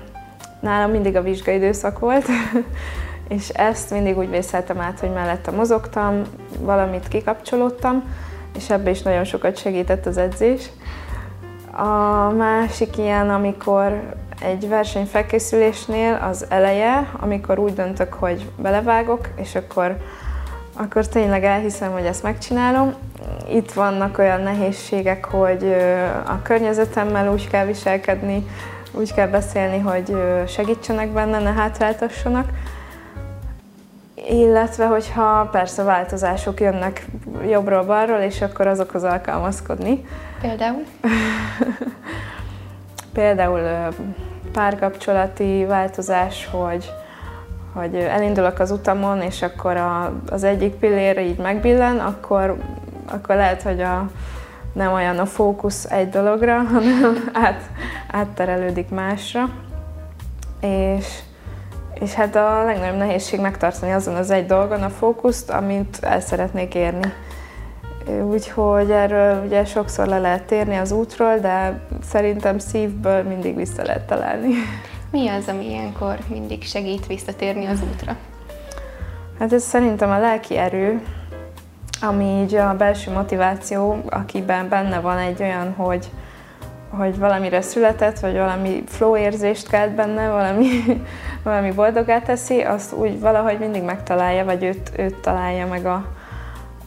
nálam 0.61 0.91
mindig 0.91 1.17
a 1.17 1.23
vizsgaidőszak 1.23 1.99
volt, 1.99 2.27
és 3.29 3.49
ezt 3.49 3.91
mindig 3.91 4.19
úgy 4.19 4.31
vészeltem 4.31 4.81
át, 4.81 5.01
hogy 5.01 5.13
mellette 5.13 5.51
mozogtam, 5.51 6.23
valamit 6.59 7.09
kikapcsolódtam, 7.09 8.03
és 8.57 8.71
ebbe 8.71 8.91
is 8.91 9.03
nagyon 9.03 9.25
sokat 9.25 9.57
segített 9.57 10.07
az 10.07 10.17
edzés. 10.17 10.71
A 11.73 12.31
másik 12.31 12.99
ilyen, 12.99 13.31
amikor 13.31 14.15
egy 14.41 14.69
verseny 14.69 15.05
felkészülésnél 15.05 16.21
az 16.31 16.47
eleje, 16.49 17.11
amikor 17.21 17.59
úgy 17.59 17.75
döntök, 17.75 18.13
hogy 18.13 18.51
belevágok, 18.59 19.29
és 19.37 19.55
akkor, 19.55 19.97
akkor 20.75 21.07
tényleg 21.09 21.45
elhiszem, 21.45 21.93
hogy 21.93 22.05
ezt 22.05 22.23
megcsinálom. 22.23 22.95
Itt 23.51 23.73
vannak 23.73 24.19
olyan 24.19 24.41
nehézségek, 24.41 25.25
hogy 25.25 25.77
a 26.27 26.43
környezetemmel 26.43 27.33
úgy 27.33 27.49
kell 27.49 27.65
viselkedni, 27.65 28.47
úgy 28.93 29.15
kell 29.15 29.29
beszélni, 29.29 29.79
hogy 29.79 30.17
segítsenek 30.47 31.09
benne, 31.09 31.39
ne 31.39 31.53
hátráltassanak 31.53 32.49
illetve 34.29 34.87
hogyha 34.87 35.49
persze 35.53 35.83
változások 35.83 36.61
jönnek 36.61 37.07
jobbról-balról, 37.49 38.19
és 38.19 38.43
akkor 38.43 38.67
azokhoz 38.67 39.05
alkalmazkodni. 39.05 40.05
Például? 40.41 40.85
Például 43.13 43.61
párkapcsolati 44.53 45.65
változás, 45.69 46.49
hogy, 46.51 46.93
hogy 47.73 47.95
elindulok 47.95 48.59
az 48.59 48.71
utamon, 48.71 49.23
és 49.23 49.43
akkor 49.43 49.77
a, 49.77 50.13
az 50.31 50.45
egyik 50.45 50.75
pillér 50.75 51.19
így 51.19 51.39
megbillen, 51.39 51.99
akkor, 51.99 52.57
akkor 53.07 53.35
lehet, 53.35 53.63
hogy 53.63 53.81
a, 53.81 54.09
nem 54.73 54.93
olyan 54.93 55.19
a 55.19 55.27
fókusz 55.27 55.85
egy 55.85 56.09
dologra, 56.09 56.57
hanem 56.73 57.31
át, 57.33 57.61
átterelődik 58.11 58.89
másra. 58.89 59.49
És 60.61 61.07
és 62.01 62.13
hát 62.13 62.37
a 62.37 62.65
legnagyobb 62.65 62.97
nehézség 62.97 63.41
megtartani 63.41 63.93
azon 63.93 64.15
az 64.15 64.31
egy 64.31 64.47
dolgon 64.47 64.83
a 64.83 64.89
fókuszt, 64.89 65.51
amit 65.51 65.99
el 66.01 66.21
szeretnék 66.21 66.75
érni. 66.75 67.13
Úgyhogy 68.31 68.91
erről 68.91 69.45
ugye 69.45 69.65
sokszor 69.65 70.07
le 70.07 70.19
lehet 70.19 70.43
térni 70.43 70.77
az 70.77 70.93
útról, 70.93 71.39
de 71.39 71.81
szerintem 72.11 72.59
szívből 72.59 73.23
mindig 73.23 73.57
vissza 73.57 73.83
lehet 73.83 74.07
találni. 74.07 74.49
Mi 75.11 75.29
az, 75.29 75.49
ami 75.49 75.65
ilyenkor 75.65 76.19
mindig 76.29 76.63
segít 76.63 77.07
visszatérni 77.07 77.67
az 77.67 77.81
útra? 77.93 78.17
Hát 79.39 79.53
ez 79.53 79.63
szerintem 79.63 80.11
a 80.11 80.19
lelki 80.19 80.57
erő, 80.57 81.03
ami 82.01 82.25
így 82.25 82.55
a 82.55 82.75
belső 82.77 83.13
motiváció, 83.13 84.03
akiben 84.09 84.69
benne 84.69 85.01
van 85.01 85.19
egy 85.19 85.43
olyan, 85.43 85.73
hogy, 85.77 86.11
hogy 86.97 87.19
valamire 87.19 87.61
született, 87.61 88.19
vagy 88.19 88.33
valami 88.33 88.83
flow 88.87 89.17
érzést 89.17 89.69
kelt 89.69 89.95
benne, 89.95 90.29
valami, 90.29 90.69
valami 91.45 91.73
boldogát 91.73 92.25
teszi, 92.25 92.61
azt 92.61 92.93
úgy 92.93 93.21
valahogy 93.21 93.59
mindig 93.59 93.83
megtalálja, 93.83 94.45
vagy 94.45 94.65
őt, 94.65 94.91
őt 94.97 95.15
találja 95.15 95.67
meg 95.67 95.87
a, 95.87 96.05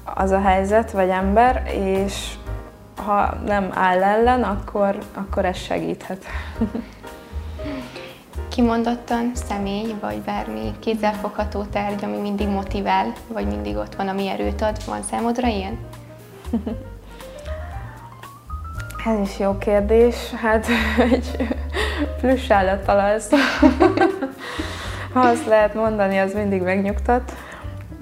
az 0.03 0.31
a 0.31 0.41
helyzet, 0.41 0.91
vagy 0.91 1.09
ember, 1.09 1.63
és 1.73 2.33
ha 3.05 3.35
nem 3.45 3.69
áll 3.73 4.03
ellen, 4.03 4.43
akkor, 4.43 4.97
akkor 5.13 5.45
ez 5.45 5.57
segíthet. 5.57 6.25
Kimondottan 8.49 9.31
személy, 9.33 9.95
vagy 10.01 10.17
bármi 10.17 10.71
kézzelfogható 10.79 11.63
tárgy, 11.63 12.03
ami 12.03 12.17
mindig 12.17 12.47
motivál, 12.47 13.13
vagy 13.27 13.47
mindig 13.47 13.75
ott 13.75 13.95
van, 13.95 14.07
ami 14.07 14.27
erőt 14.27 14.61
ad. 14.61 14.77
Van 14.85 15.01
számodra 15.01 15.47
ilyen? 15.47 15.77
Ez 19.05 19.19
is 19.29 19.39
jó 19.39 19.57
kérdés. 19.57 20.15
Hát 20.31 20.67
egy 21.11 21.47
plusz 22.21 22.49
állattal 22.49 22.99
az. 22.99 23.29
Ha 25.13 25.19
azt 25.19 25.45
lehet 25.45 25.73
mondani, 25.73 26.17
az 26.17 26.33
mindig 26.33 26.61
megnyugtat. 26.61 27.33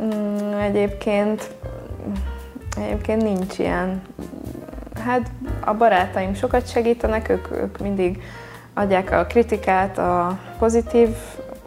Mm, 0.02 0.54
egyébként, 0.54 1.50
egyébként 2.78 3.22
nincs 3.22 3.60
ilyen. 3.60 4.02
Hát 5.06 5.32
a 5.60 5.74
barátaim 5.74 6.34
sokat 6.34 6.70
segítenek, 6.70 7.30
ők, 7.30 7.52
ők 7.52 7.78
mindig 7.78 8.22
adják 8.74 9.12
a 9.12 9.26
kritikát 9.26 9.98
a 9.98 10.40
pozitív 10.60 11.10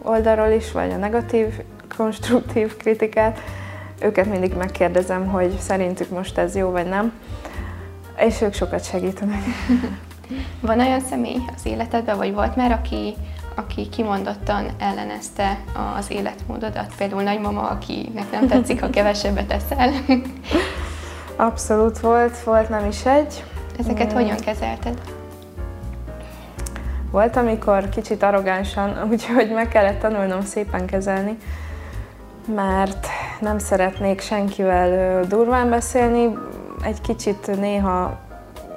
oldalról 0.01 0.51
is, 0.51 0.71
vagy 0.71 0.91
a 0.91 0.97
negatív, 0.97 1.61
konstruktív 1.97 2.77
kritikát. 2.77 3.39
Őket 4.01 4.25
mindig 4.25 4.53
megkérdezem, 4.53 5.27
hogy 5.27 5.57
szerintük 5.59 6.09
most 6.09 6.37
ez 6.37 6.55
jó 6.55 6.69
vagy 6.69 6.87
nem, 6.87 7.13
és 8.21 8.41
ők 8.41 8.53
sokat 8.53 8.85
segítenek. 8.85 9.41
Van 10.59 10.79
olyan 10.79 10.99
személy 10.99 11.39
az 11.55 11.65
életedben, 11.65 12.17
vagy 12.17 12.33
volt 12.33 12.55
már, 12.55 12.71
aki, 12.71 13.13
aki 13.55 13.89
kimondottan 13.89 14.65
ellenezte 14.79 15.59
az 15.97 16.11
életmódodat? 16.11 16.93
Például 16.97 17.23
nagymama, 17.23 17.69
akinek 17.69 18.31
nem 18.31 18.47
tetszik, 18.47 18.81
ha 18.81 18.89
kevesebbet 18.89 19.51
eszel. 19.51 19.91
Abszolút 21.35 21.99
volt, 21.99 22.39
volt 22.43 22.69
nem 22.69 22.87
is 22.87 23.05
egy. 23.05 23.43
Ezeket 23.79 24.11
mm. 24.11 24.15
hogyan 24.15 24.37
kezelted? 24.37 25.01
Volt, 27.11 27.35
amikor 27.35 27.89
kicsit 27.89 28.23
arrogánsan, 28.23 28.97
úgyhogy 29.11 29.51
meg 29.51 29.67
kellett 29.67 29.99
tanulnom 29.99 30.41
szépen 30.41 30.85
kezelni, 30.85 31.37
mert 32.55 33.07
nem 33.39 33.59
szeretnék 33.59 34.21
senkivel 34.21 35.21
durván 35.25 35.69
beszélni. 35.69 36.37
Egy 36.83 37.01
kicsit 37.01 37.59
néha 37.59 38.19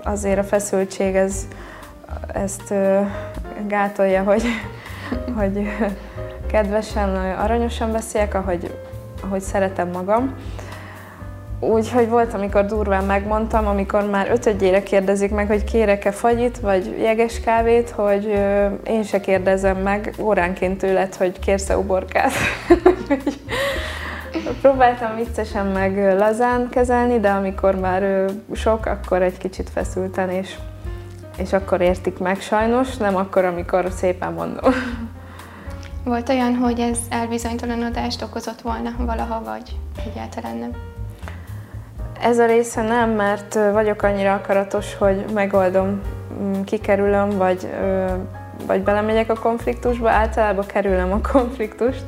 azért 0.04 0.38
a 0.38 0.44
feszültség 0.44 1.14
ez, 1.14 1.48
ezt 2.32 2.74
gátolja, 3.66 4.22
hogy, 4.22 4.42
hogy 5.38 5.68
kedvesen, 6.46 7.34
aranyosan 7.34 7.92
beszéljek, 7.92 8.34
ahogy, 8.34 8.78
ahogy 9.22 9.40
szeretem 9.40 9.88
magam. 9.88 10.34
Úgyhogy 11.60 12.08
volt, 12.08 12.34
amikor 12.34 12.64
durván 12.64 13.04
megmondtam, 13.04 13.66
amikor 13.66 14.10
már 14.10 14.30
ötödjére 14.30 14.82
kérdezik 14.82 15.30
meg, 15.30 15.46
hogy 15.46 15.64
kérek-e 15.64 16.10
fagyit, 16.10 16.58
vagy 16.58 16.96
jeges 17.00 17.40
kávét, 17.40 17.90
hogy 17.90 18.26
ö, 18.26 18.66
én 18.86 19.02
se 19.02 19.20
kérdezem 19.20 19.76
meg 19.76 20.14
óránként 20.18 20.78
tőled, 20.78 21.14
hogy 21.14 21.38
kérsz-e 21.38 21.78
uborkát. 21.78 22.32
Próbáltam 24.60 25.16
viccesen 25.16 25.66
meg 25.66 26.16
lazán 26.18 26.68
kezelni, 26.70 27.20
de 27.20 27.30
amikor 27.30 27.74
már 27.74 28.24
sok, 28.52 28.86
akkor 28.86 29.22
egy 29.22 29.38
kicsit 29.38 29.70
feszülten, 29.70 30.30
és, 30.30 30.54
és 31.36 31.52
akkor 31.52 31.80
értik 31.80 32.18
meg 32.18 32.40
sajnos, 32.40 32.96
nem 32.96 33.16
akkor, 33.16 33.44
amikor 33.44 33.86
szépen 33.96 34.32
mondom. 34.32 34.72
Volt 36.04 36.28
olyan, 36.28 36.54
hogy 36.54 36.80
ez 36.80 36.98
elbizonytalanodást 37.08 38.22
okozott 38.22 38.60
volna 38.60 38.90
valaha, 38.98 39.42
vagy 39.42 39.76
egyáltalán 40.06 40.56
nem? 40.56 40.70
Ez 42.20 42.38
a 42.38 42.46
része 42.46 42.82
nem, 42.82 43.10
mert 43.10 43.54
vagyok 43.72 44.02
annyira 44.02 44.32
akaratos, 44.32 44.94
hogy 44.94 45.24
megoldom, 45.34 46.00
mm, 46.42 46.62
kikerülöm, 46.62 47.30
vagy, 47.30 47.68
vagy 48.66 48.82
belemegyek 48.82 49.30
a 49.30 49.34
konfliktusba. 49.34 50.10
Általában 50.10 50.66
kerülöm 50.66 51.12
a 51.12 51.20
konfliktust, 51.32 52.02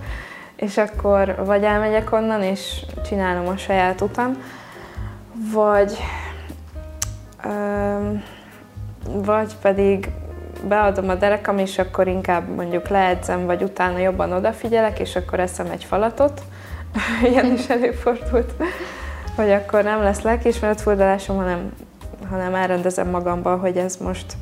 és 0.56 0.76
akkor 0.76 1.44
vagy 1.44 1.64
elmegyek 1.64 2.12
onnan, 2.12 2.42
és 2.42 2.84
csinálom 3.08 3.48
a 3.48 3.56
saját 3.56 4.00
utam, 4.00 4.42
vagy, 5.52 5.96
vagy 9.04 9.56
pedig 9.62 10.10
beadom 10.68 11.08
a 11.08 11.14
derekam, 11.14 11.58
és 11.58 11.78
akkor 11.78 12.06
inkább 12.06 12.48
mondjuk 12.48 12.88
leedzem, 12.88 13.46
vagy 13.46 13.62
utána 13.62 13.98
jobban 13.98 14.32
odafigyelek, 14.32 14.98
és 14.98 15.16
akkor 15.16 15.40
eszem 15.40 15.70
egy 15.70 15.84
falatot. 15.84 16.42
Ilyen 17.30 17.52
is 17.52 17.68
előfordult 17.68 18.52
hogy 19.36 19.50
akkor 19.50 19.82
nem 19.82 20.02
lesz 20.02 20.20
lelkiismeret 20.20 20.80
furdalásom, 20.80 21.36
hanem, 21.36 21.72
hanem 22.30 22.54
elrendezem 22.54 23.08
magamban, 23.08 23.58
hogy 23.58 23.76
ez 23.76 23.96
most, 23.96 24.32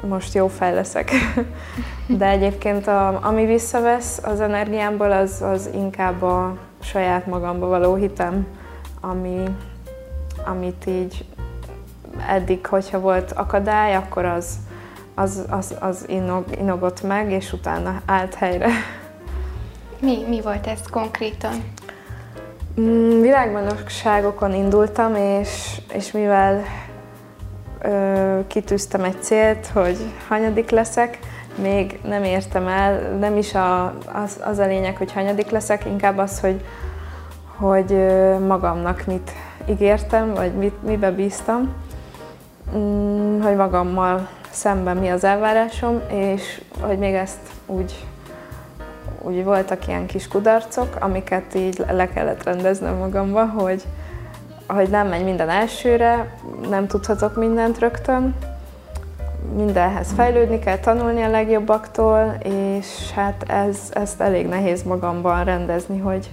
most 0.00 0.34
jó 0.34 0.48
fej 0.48 0.74
leszek. 0.74 1.10
De 2.18 2.28
egyébként 2.28 2.86
a, 2.86 3.24
ami 3.26 3.46
visszavesz 3.46 4.20
az 4.24 4.40
energiámból, 4.40 5.12
az, 5.12 5.42
az 5.42 5.70
inkább 5.74 6.22
a 6.22 6.56
saját 6.82 7.26
magamba 7.26 7.66
való 7.66 7.94
hitem, 7.94 8.46
ami, 9.00 9.42
amit 10.44 10.86
így 10.86 11.24
eddig, 12.28 12.66
hogyha 12.66 13.00
volt 13.00 13.32
akadály, 13.32 13.94
akkor 13.94 14.24
az, 14.24 14.58
az, 15.14 15.44
az, 15.50 15.74
az 15.80 16.04
inog, 16.08 16.44
inogott 16.58 17.02
meg, 17.02 17.30
és 17.30 17.52
utána 17.52 18.00
állt 18.06 18.34
helyre. 18.34 18.68
Mi, 20.00 20.24
mi 20.28 20.40
volt 20.40 20.66
ez 20.66 20.80
konkrétan? 20.90 21.64
Mm, 22.80 23.20
világbajnokságokon 23.20 24.54
indultam, 24.54 25.14
és, 25.14 25.80
és 25.92 26.12
mivel 26.12 26.62
kitűztem 28.46 29.04
egy 29.04 29.22
célt, 29.22 29.66
hogy 29.66 29.96
hanyadik 30.28 30.70
leszek, 30.70 31.18
még 31.62 31.98
nem 32.04 32.24
értem 32.24 32.66
el, 32.66 33.00
nem 33.18 33.36
is 33.36 33.54
a, 33.54 33.84
az, 34.12 34.40
az 34.44 34.58
a 34.58 34.66
lényeg, 34.66 34.96
hogy 34.96 35.12
hanyadik 35.12 35.50
leszek, 35.50 35.84
inkább 35.84 36.18
az, 36.18 36.40
hogy, 36.40 36.64
hogy 37.56 38.06
magamnak 38.46 39.06
mit 39.06 39.30
ígértem, 39.68 40.34
vagy 40.34 40.52
mit, 40.52 40.82
mibe 40.82 41.10
bíztam, 41.10 41.74
mm, 42.76 43.40
hogy 43.40 43.56
magammal 43.56 44.28
szemben 44.50 44.96
mi 44.96 45.08
az 45.08 45.24
elvárásom, 45.24 46.00
és 46.08 46.60
hogy 46.80 46.98
még 46.98 47.14
ezt 47.14 47.40
úgy 47.66 48.06
úgy 49.26 49.44
voltak 49.44 49.88
ilyen 49.88 50.06
kis 50.06 50.28
kudarcok, 50.28 50.96
amiket 51.00 51.54
így 51.54 51.84
le 51.90 52.08
kellett 52.08 52.42
rendeznem 52.42 52.94
magamba, 52.94 53.46
hogy, 53.46 53.82
hogy 54.66 54.88
nem 54.88 55.08
megy 55.08 55.24
minden 55.24 55.48
elsőre, 55.48 56.34
nem 56.68 56.86
tudhatok 56.86 57.36
mindent 57.36 57.78
rögtön, 57.78 58.34
mindenhez 59.56 60.12
fejlődni 60.16 60.58
kell, 60.58 60.78
tanulni 60.78 61.22
a 61.22 61.30
legjobbaktól, 61.30 62.36
és 62.42 63.10
hát 63.14 63.44
ez, 63.48 63.78
ezt 63.90 64.20
elég 64.20 64.46
nehéz 64.46 64.82
magamban 64.82 65.44
rendezni, 65.44 65.98
hogy, 65.98 66.30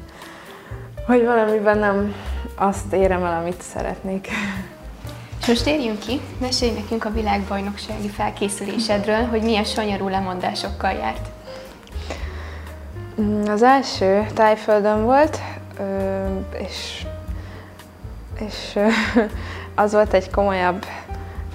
hogy 1.05 1.25
valamiben 1.25 1.77
nem 1.77 2.13
azt 2.55 2.93
érem 2.93 3.23
el, 3.23 3.41
amit 3.41 3.61
szeretnék. 3.61 4.27
És 5.41 5.47
most 5.47 5.63
térjünk 5.63 5.99
ki, 5.99 6.19
mesélj 6.39 6.71
nekünk 6.71 7.05
a 7.05 7.11
világbajnoksági 7.11 8.07
felkészülésedről, 8.07 9.25
hogy 9.25 9.41
milyen 9.41 9.63
sanyarú 9.63 10.07
lemondásokkal 10.07 10.91
járt. 10.91 11.27
Mm, 13.21 13.43
az 13.47 13.63
első 13.63 14.25
tájföldön 14.33 15.03
volt, 15.03 15.39
és, 16.57 17.05
és 18.39 18.79
az 19.75 19.91
volt 19.91 20.13
egy 20.13 20.31
komolyabb 20.31 20.85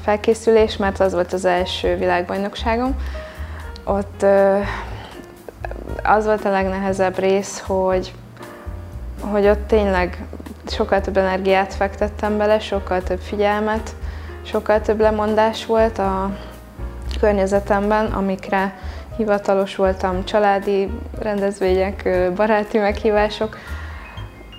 felkészülés, 0.02 0.76
mert 0.76 1.00
az 1.00 1.12
volt 1.12 1.32
az 1.32 1.44
első 1.44 1.96
világbajnokságom. 1.96 2.96
Ott 3.84 4.24
az 6.02 6.24
volt 6.24 6.44
a 6.44 6.50
legnehezebb 6.50 7.18
rész, 7.18 7.60
hogy, 7.60 8.14
hogy 9.20 9.46
ott 9.46 9.66
tényleg 9.66 10.24
sokkal 10.66 11.00
több 11.00 11.16
energiát 11.16 11.74
fektettem 11.74 12.38
bele, 12.38 12.58
sokkal 12.58 13.02
több 13.02 13.20
figyelmet, 13.20 13.94
sokkal 14.42 14.80
több 14.80 15.00
lemondás 15.00 15.66
volt 15.66 15.98
a 15.98 16.36
környezetemben, 17.20 18.06
amikre 18.06 18.78
hivatalos 19.16 19.76
voltam, 19.76 20.24
családi 20.24 20.90
rendezvények, 21.18 22.08
baráti 22.34 22.78
meghívások. 22.78 23.56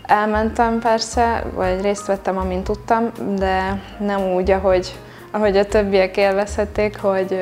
Elmentem 0.10 0.80
persze, 0.80 1.44
vagy 1.54 1.82
részt 1.82 2.06
vettem, 2.06 2.38
amint 2.38 2.64
tudtam, 2.64 3.12
de 3.36 3.82
nem 4.00 4.22
úgy, 4.22 4.52
ahogy, 4.52 4.96
ahogy 5.32 5.58
a 5.58 5.66
többiek 5.66 6.18
élvezhették, 6.18 7.00
hogy 7.02 7.40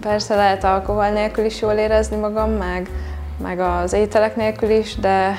persze 0.00 0.34
lehet 0.34 0.64
alkohol 0.64 1.08
nélkül 1.08 1.44
is 1.44 1.60
jól 1.60 1.72
érezni 1.72 2.16
magam, 2.16 2.50
meg, 2.50 2.90
meg 3.42 3.60
az 3.60 3.92
ételek 3.92 4.36
nélkül 4.36 4.70
is, 4.70 4.94
de 4.94 5.34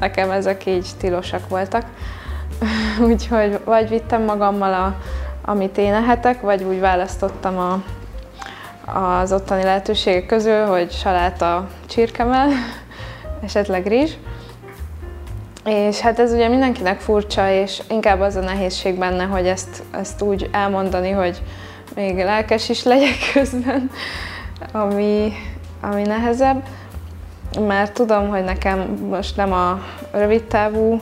nekem 0.00 0.30
ezek 0.30 0.66
így 0.66 0.88
tilosak 0.98 1.48
voltak. 1.48 1.84
Úgyhogy 3.10 3.60
vagy 3.64 3.88
vittem 3.88 4.22
magammal, 4.22 4.74
a, 4.74 4.96
amit 5.44 5.78
én 5.78 5.94
ehetek, 5.94 6.40
vagy 6.40 6.62
úgy 6.62 6.80
választottam 6.80 7.58
a, 7.58 7.82
az 8.98 9.32
ottani 9.32 9.62
lehetőségek 9.62 10.26
közül, 10.26 10.66
hogy 10.66 10.90
saláta 10.92 11.68
csirkemel, 11.86 12.48
esetleg 13.44 13.86
rizs. 13.86 14.12
És 15.64 16.00
hát 16.00 16.18
ez 16.18 16.32
ugye 16.32 16.48
mindenkinek 16.48 17.00
furcsa, 17.00 17.50
és 17.50 17.82
inkább 17.88 18.20
az 18.20 18.36
a 18.36 18.40
nehézség 18.40 18.98
benne, 18.98 19.24
hogy 19.24 19.46
ezt, 19.46 19.82
ezt 19.90 20.22
úgy 20.22 20.48
elmondani, 20.52 21.10
hogy 21.10 21.42
még 21.94 22.16
lelkes 22.16 22.68
is 22.68 22.82
legyek 22.82 23.16
közben, 23.34 23.90
ami, 24.72 25.32
ami 25.80 26.02
nehezebb, 26.02 26.68
mert 27.60 27.92
tudom, 27.92 28.28
hogy 28.28 28.44
nekem 28.44 28.78
most 29.08 29.36
nem 29.36 29.52
a 29.52 29.82
rövid 30.12 30.44
távú 30.44 31.00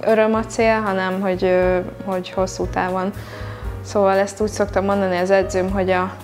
öröm 0.00 0.34
a 0.34 0.44
cél, 0.44 0.80
hanem 0.80 1.20
hogy, 1.20 1.56
hogy 2.04 2.30
hosszú 2.30 2.66
távon. 2.66 3.12
Szóval 3.84 4.18
ezt 4.18 4.40
úgy 4.40 4.50
szoktam 4.50 4.84
mondani 4.84 5.16
az 5.16 5.30
edzőm, 5.30 5.70
hogy 5.70 5.90
a, 5.90 6.14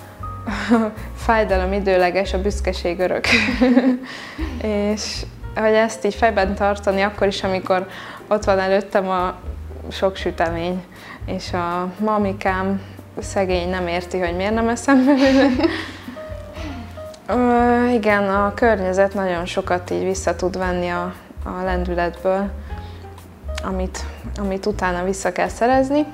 fájdalom 1.25 1.73
időleges, 1.73 2.33
a 2.33 2.41
büszkeség 2.41 2.99
örök. 2.99 3.25
és 4.91 5.25
hogy 5.61 5.73
ezt 5.73 6.05
így 6.05 6.15
fejben 6.15 6.55
tartani 6.55 7.01
akkor 7.01 7.27
is, 7.27 7.43
amikor 7.43 7.87
ott 8.27 8.43
van 8.43 8.59
előttem 8.59 9.09
a 9.09 9.35
sok 9.91 10.15
sütemény, 10.15 10.83
és 11.25 11.53
a 11.53 11.91
mamikám 11.99 12.81
szegény 13.19 13.69
nem 13.69 13.87
érti, 13.87 14.19
hogy 14.19 14.35
miért 14.35 14.53
nem 14.53 14.69
eszem 14.69 15.05
belőle. 15.05 15.49
igen, 17.97 18.29
a 18.29 18.53
környezet 18.53 19.13
nagyon 19.13 19.45
sokat 19.45 19.89
így 19.89 20.03
vissza 20.03 20.35
tud 20.35 20.57
venni 20.57 20.89
a, 20.89 21.13
a 21.43 21.63
lendületből, 21.63 22.49
amit, 23.63 23.99
amit 24.37 24.65
utána 24.65 25.03
vissza 25.03 25.31
kell 25.31 25.47
szerezni. 25.47 26.05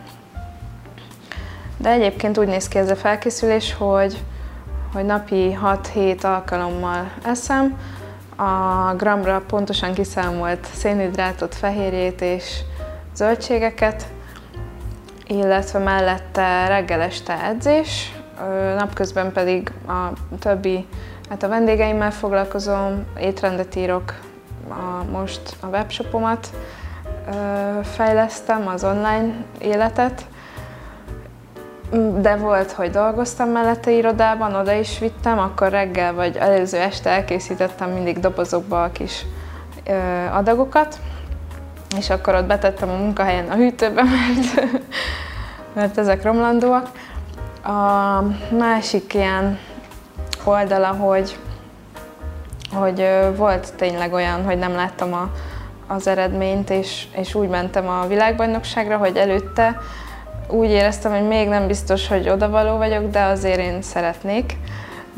De 1.78 1.90
egyébként 1.90 2.38
úgy 2.38 2.48
néz 2.48 2.68
ki 2.68 2.78
ez 2.78 2.90
a 2.90 2.96
felkészülés, 2.96 3.74
hogy, 3.74 4.24
hogy 4.94 5.06
napi 5.06 5.58
6-7 5.96 6.24
alkalommal 6.24 7.12
eszem, 7.26 7.78
a 8.36 8.94
gramra 8.98 9.42
pontosan 9.48 9.94
kiszámolt 9.94 10.68
szénhidrátot, 10.74 11.56
fehérjét 11.56 12.22
és 12.22 12.60
zöldségeket, 13.16 14.08
illetve 15.28 15.80
mellette 15.80 16.68
reggel 16.68 17.02
este 17.02 17.44
edzés, 17.44 18.14
napközben 18.78 19.32
pedig 19.32 19.72
a 19.88 20.12
többi, 20.40 20.88
hát 21.30 21.44
a 21.44 21.48
vendégeimmel 21.48 22.12
foglalkozom, 22.12 23.06
étrendet 23.20 23.76
írok, 23.76 24.14
a, 24.70 25.04
most 25.12 25.56
a 25.60 25.66
webshopomat. 25.68 26.50
Fejlesztem, 27.84 28.68
az 28.68 28.84
online 28.84 29.34
életet, 29.60 30.26
de 32.18 32.36
volt, 32.36 32.72
hogy 32.72 32.90
dolgoztam 32.90 33.50
mellette 33.50 33.92
irodában, 33.92 34.56
oda 34.56 34.72
is 34.72 35.00
vittem, 35.00 35.40
akkor 35.40 35.70
reggel 35.70 36.14
vagy 36.14 36.36
előző 36.36 36.78
este 36.78 37.10
elkészítettem 37.10 37.90
mindig 37.90 38.20
dobozokba 38.20 38.84
a 38.84 38.92
kis 38.92 39.26
adagokat, 40.34 41.00
és 41.98 42.10
akkor 42.10 42.36
ott 42.36 42.46
betettem 42.46 42.90
a 42.90 42.96
munkahelyen 42.96 43.50
a 43.50 43.56
hűtőbe, 43.56 44.04
mert, 44.14 44.76
mert 45.74 45.98
ezek 45.98 46.24
romlandóak. 46.24 46.90
A 47.64 48.22
másik 48.58 49.14
ilyen 49.14 49.60
oldala, 50.44 50.88
hogy, 50.88 51.38
hogy 52.74 53.08
volt 53.36 53.74
tényleg 53.76 54.14
olyan, 54.14 54.44
hogy 54.44 54.58
nem 54.58 54.76
láttam 54.76 55.14
a, 55.14 55.30
az 55.88 56.08
eredményt, 56.08 56.70
és, 56.70 57.08
és 57.16 57.36
úgy 57.36 57.50
mentem 57.50 57.88
a 57.88 58.08
világbajnokságra, 58.08 58.98
hogy 58.98 59.18
előtte 59.18 59.80
úgy 60.48 60.70
éreztem, 60.70 61.12
hogy 61.12 61.28
még 61.28 61.48
nem 61.48 61.68
biztos, 61.68 62.08
hogy 62.08 62.30
odavaló 62.30 62.78
vagyok, 62.78 63.10
de 63.10 63.24
azért 63.24 63.60
én 63.60 63.82
szeretnék, 63.82 64.58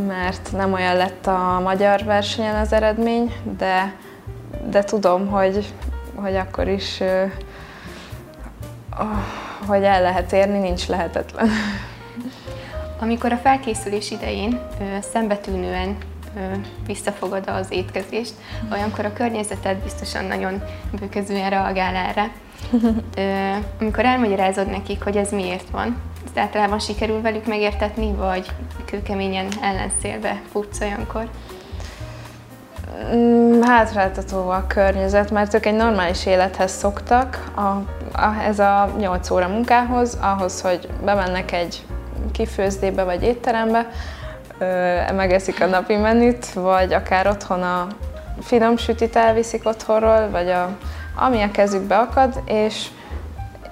mert 0.07 0.51
nem 0.51 0.73
olyan 0.73 0.95
lett 0.95 1.27
a 1.27 1.59
magyar 1.63 2.03
versenyen 2.03 2.55
az 2.55 2.73
eredmény, 2.73 3.33
de, 3.57 3.95
de 4.69 4.83
tudom, 4.83 5.27
hogy, 5.27 5.73
hogy 6.15 6.35
akkor 6.35 6.67
is 6.67 7.01
hogy 9.65 9.83
el 9.83 10.01
lehet 10.01 10.31
érni, 10.31 10.57
nincs 10.57 10.87
lehetetlen. 10.87 11.49
Amikor 12.99 13.31
a 13.31 13.37
felkészülés 13.37 14.11
idején 14.11 14.59
szembetűnően 15.11 15.97
visszafogod 16.85 17.49
az 17.49 17.67
étkezést, 17.69 18.33
olyankor 18.71 19.05
a 19.05 19.13
környezeted 19.13 19.77
biztosan 19.77 20.25
nagyon 20.25 20.63
bőkezően 20.99 21.49
reagál 21.49 21.95
erre. 21.95 22.31
Amikor 23.79 24.05
elmagyarázod 24.05 24.69
nekik, 24.69 25.03
hogy 25.03 25.17
ez 25.17 25.31
miért 25.31 25.69
van, 25.69 26.01
ez 26.25 26.41
általában 26.41 26.79
sikerül 26.79 27.21
velük 27.21 27.45
megértetni, 27.45 28.13
vagy 28.13 28.47
kőkeményen 28.85 29.47
ellenszélbe 29.61 30.41
futsz 30.51 30.79
olyankor? 30.81 31.29
Mm, 33.15 33.61
hátráltató 33.61 34.49
a 34.49 34.65
környezet, 34.67 35.31
mert 35.31 35.53
ők 35.53 35.65
egy 35.65 35.75
normális 35.75 36.25
élethez 36.25 36.71
szoktak, 36.71 37.51
a, 37.55 37.59
a, 38.21 38.41
ez 38.47 38.59
a 38.59 38.89
8 38.97 39.29
óra 39.29 39.47
munkához, 39.47 40.17
ahhoz, 40.21 40.61
hogy 40.61 40.87
bemennek 41.03 41.51
egy 41.51 41.85
kifőzdébe 42.31 43.03
vagy 43.03 43.23
étterembe, 43.23 43.89
ö, 44.57 44.97
megeszik 45.13 45.61
a 45.61 45.65
napi 45.65 45.95
menüt, 45.95 46.53
vagy 46.53 46.93
akár 46.93 47.27
otthon 47.27 47.61
a 47.61 47.87
finom 48.41 48.77
sütit 48.77 49.15
elviszik 49.15 49.67
otthonról, 49.67 50.29
vagy 50.29 50.49
a 50.49 50.77
ami 51.15 51.41
a 51.41 51.51
kezükbe 51.51 51.97
akad, 51.97 52.41
és, 52.45 52.87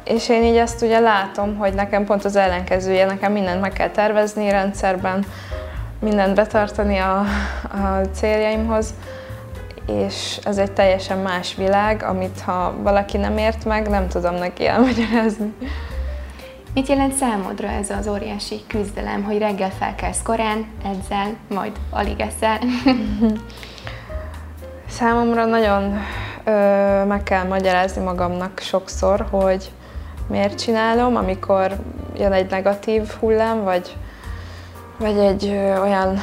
és 0.03 0.29
én 0.29 0.43
így 0.43 0.57
ezt 0.57 0.81
ugye 0.81 0.99
látom, 0.99 1.57
hogy 1.57 1.73
nekem 1.73 2.05
pont 2.05 2.25
az 2.25 2.35
ellenkezője, 2.35 3.05
nekem 3.05 3.31
mindent 3.31 3.61
meg 3.61 3.73
kell 3.73 3.89
tervezni 3.89 4.49
rendszerben, 4.49 5.25
mindent 5.99 6.35
betartani 6.35 6.97
a, 6.97 7.19
a 7.63 8.01
céljaimhoz, 8.13 8.93
és 9.85 10.39
ez 10.43 10.57
egy 10.57 10.71
teljesen 10.71 11.17
más 11.17 11.55
világ, 11.55 12.03
amit 12.03 12.41
ha 12.41 12.73
valaki 12.81 13.17
nem 13.17 13.37
ért 13.37 13.65
meg, 13.65 13.89
nem 13.89 14.07
tudom 14.07 14.35
neki 14.35 14.67
elmagyarázni. 14.67 15.53
Mit 16.73 16.87
jelent 16.87 17.13
számodra 17.13 17.67
ez 17.67 17.89
az 17.89 18.07
óriási 18.07 18.61
küzdelem, 18.67 19.23
hogy 19.23 19.37
reggel 19.37 19.69
felkelsz 19.69 20.21
korán, 20.21 20.65
edzel, 20.85 21.35
majd 21.49 21.71
alig 21.89 22.19
eszel? 22.19 22.59
Számomra 24.89 25.45
nagyon 25.45 25.99
ö, 26.45 27.03
meg 27.05 27.23
kell 27.23 27.43
magyarázni 27.43 28.03
magamnak 28.03 28.59
sokszor, 28.59 29.25
hogy 29.29 29.71
miért 30.27 30.59
csinálom, 30.59 31.15
amikor 31.15 31.75
jön 32.17 32.31
egy 32.31 32.49
negatív 32.49 33.07
hullám, 33.19 33.63
vagy, 33.63 33.97
vagy 34.97 35.17
egy 35.17 35.45
ö, 35.45 35.79
olyan, 35.79 36.17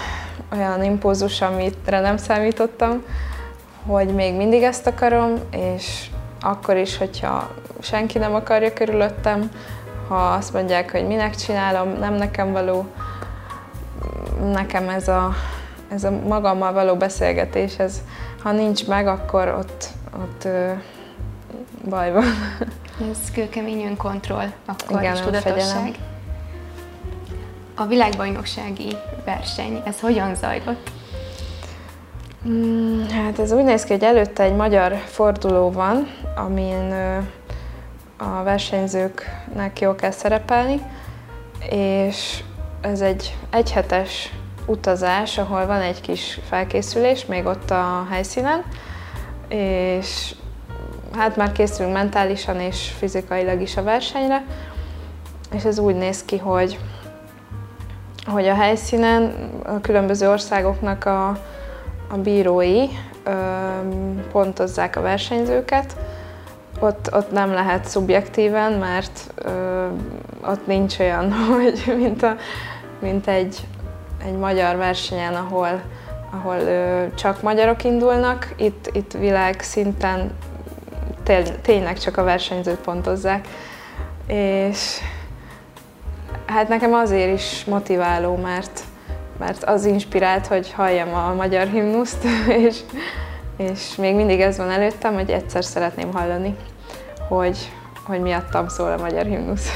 olyan 0.53 0.85
impulzus, 0.85 1.41
amire 1.41 2.01
nem 2.01 2.17
számítottam, 2.17 3.05
hogy 3.87 4.15
még 4.15 4.35
mindig 4.35 4.63
ezt 4.63 4.87
akarom, 4.87 5.35
és 5.51 6.07
akkor 6.41 6.77
is, 6.77 6.97
hogyha 6.99 7.51
senki 7.81 8.19
nem 8.19 8.35
akarja 8.35 8.73
körülöttem, 8.73 9.51
ha 10.09 10.15
azt 10.15 10.53
mondják, 10.53 10.91
hogy 10.91 11.07
minek 11.07 11.35
csinálom, 11.35 11.89
nem 11.99 12.15
nekem 12.15 12.53
való, 12.53 12.87
nekem 14.53 14.89
ez 14.89 15.09
a, 15.09 15.33
ez 15.89 16.05
a 16.05 16.11
magammal 16.11 16.73
való 16.73 16.97
beszélgetés, 16.97 17.79
ez, 17.79 18.01
ha 18.43 18.53
nincs 18.53 18.87
meg, 18.87 19.07
akkor 19.07 19.49
ott 19.59 19.89
ott 20.18 20.44
ö, 20.44 20.73
baj 21.88 22.12
van. 22.12 22.25
Ez 23.11 23.31
kőkemény 23.35 23.85
önkontroll, 23.85 24.49
akkor 24.64 25.01
Igen, 25.01 25.14
is 25.14 25.20
tudatosság. 25.20 25.94
A 27.75 27.87
világbajnoksági 27.87 28.96
verseny, 29.25 29.83
ez 29.85 30.01
hogyan 30.01 30.35
zajlott? 30.35 30.90
Hmm, 32.42 33.09
hát 33.09 33.38
ez 33.38 33.53
úgy 33.53 33.64
néz 33.64 33.85
ki, 33.85 33.92
hogy 33.92 34.03
előtte 34.03 34.42
egy 34.42 34.57
magyar 34.57 34.96
forduló 35.07 35.70
van, 35.70 36.07
amin 36.37 36.92
a 38.16 38.42
versenyzőknek 38.42 39.81
jól 39.81 39.94
kell 39.94 40.11
szerepelni, 40.11 40.81
és 41.70 42.42
ez 42.81 43.01
egy 43.01 43.37
egyhetes 43.51 44.33
utazás, 44.66 45.38
ahol 45.38 45.66
van 45.66 45.81
egy 45.81 46.01
kis 46.01 46.40
felkészülés 46.49 47.27
még 47.27 47.46
ott 47.46 47.70
a 47.70 48.07
helyszínen, 48.11 48.64
és 49.51 50.35
hát 51.17 51.37
már 51.37 51.53
készülünk 51.53 51.95
mentálisan 51.95 52.61
és 52.61 52.93
fizikailag 52.99 53.61
is 53.61 53.77
a 53.77 53.83
versenyre, 53.83 54.45
és 55.53 55.65
ez 55.65 55.79
úgy 55.79 55.95
néz 55.95 56.25
ki, 56.25 56.39
hogy, 56.39 56.79
hogy 58.27 58.49
a 58.49 58.55
helyszínen 58.55 59.51
a 59.65 59.81
különböző 59.81 60.29
országoknak 60.29 61.05
a, 61.05 61.29
a 62.11 62.17
bírói 62.17 62.87
ö, 63.25 63.33
pontozzák 64.33 64.97
a 64.97 65.01
versenyzőket, 65.01 65.97
ott, 66.81 67.15
ott 67.15 67.31
nem 67.31 67.53
lehet 67.53 67.85
szubjektíven, 67.85 68.73
mert 68.73 69.33
ö, 69.35 69.87
ott 70.47 70.67
nincs 70.67 70.99
olyan, 70.99 71.33
hogy 71.53 71.95
mint, 71.97 72.23
a, 72.23 72.37
mint 72.99 73.27
egy, 73.27 73.67
egy 74.25 74.37
magyar 74.37 74.77
versenyen, 74.77 75.35
ahol 75.35 75.81
ahol 76.31 76.59
csak 77.14 77.43
magyarok 77.43 77.85
indulnak, 77.85 78.55
itt, 78.57 78.90
itt 78.93 79.12
világszinten 79.12 80.33
tényleg 81.62 81.99
csak 81.99 82.16
a 82.16 82.23
versenyzőt 82.23 82.79
pontozzák. 82.79 83.49
És 84.27 85.01
hát 86.47 86.69
nekem 86.69 86.93
azért 86.93 87.33
is 87.33 87.64
motiváló, 87.64 88.37
mert, 88.37 88.81
mert 89.38 89.64
az 89.64 89.85
inspirált, 89.85 90.47
hogy 90.47 90.73
halljam 90.73 91.14
a 91.14 91.35
magyar 91.35 91.66
himnuszt, 91.66 92.25
és, 92.64 92.81
és 93.57 93.95
még 93.97 94.14
mindig 94.14 94.40
ez 94.40 94.57
van 94.57 94.71
előttem, 94.71 95.14
hogy 95.14 95.31
egyszer 95.31 95.64
szeretném 95.64 96.12
hallani, 96.12 96.57
hogy, 97.29 97.73
hogy 98.05 98.21
miattam 98.21 98.69
szól 98.69 98.93
a 98.93 99.01
magyar 99.01 99.25
himnusz. 99.25 99.71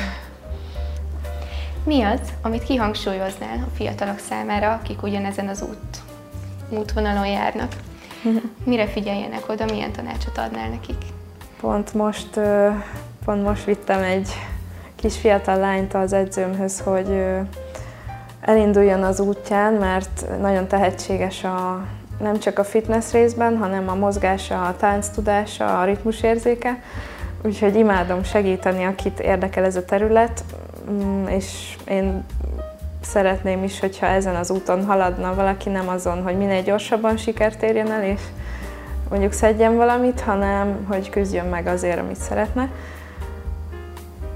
Mi 1.85 2.03
az, 2.03 2.21
amit 2.43 2.65
kihangsúlyoznál 2.65 3.59
a 3.67 3.77
fiatalok 3.77 4.19
számára, 4.19 4.73
akik 4.73 5.03
ugyanezen 5.03 5.49
az 5.49 5.63
út, 5.63 6.04
útvonalon 6.77 7.27
járnak? 7.27 7.73
Mire 8.65 8.87
figyeljenek 8.87 9.49
oda, 9.49 9.65
milyen 9.65 9.93
tanácsot 9.93 10.39
adnál 10.39 10.69
nekik? 10.69 10.97
Pont 11.61 11.95
most, 11.95 12.41
pont 13.25 13.43
most 13.43 13.65
vittem 13.65 14.03
egy 14.03 14.29
kis 14.97 15.17
fiatal 15.17 15.57
lányt 15.59 15.95
az 15.95 16.13
edzőmhöz, 16.13 16.81
hogy 16.81 17.25
elinduljon 18.41 19.03
az 19.03 19.21
útján, 19.21 19.73
mert 19.73 20.27
nagyon 20.41 20.67
tehetséges 20.67 21.45
a, 21.45 21.85
nem 22.19 22.39
csak 22.39 22.59
a 22.59 22.65
fitness 22.65 23.13
részben, 23.13 23.57
hanem 23.57 23.89
a 23.89 23.95
mozgása, 23.95 24.63
a 24.63 24.77
tánc 24.77 25.09
tudása, 25.09 25.81
a 25.81 25.85
ritmusérzéke. 25.85 26.83
Úgyhogy 27.43 27.77
imádom 27.77 28.23
segíteni, 28.23 28.85
akit 28.85 29.21
érdekel 29.21 29.65
ez 29.65 29.77
a 29.77 29.85
terület, 29.85 30.45
mm, 30.91 31.27
és 31.27 31.77
én 31.89 32.25
szeretném 33.05 33.63
is, 33.63 33.81
hogyha 33.81 34.07
ezen 34.07 34.35
az 34.35 34.51
úton 34.51 34.85
haladna 34.85 35.35
valaki, 35.35 35.69
nem 35.69 35.89
azon, 35.89 36.23
hogy 36.23 36.37
minél 36.37 36.63
gyorsabban 36.63 37.17
sikert 37.17 37.63
érjen 37.63 37.91
el, 37.93 38.03
és 38.03 38.21
mondjuk 39.11 39.33
szedjen 39.33 39.77
valamit, 39.77 40.21
hanem 40.21 40.87
hogy 40.89 41.11
küzdjön 41.11 41.47
meg 41.47 41.67
azért, 41.67 41.99
amit 41.99 42.17
szeretne. 42.17 42.69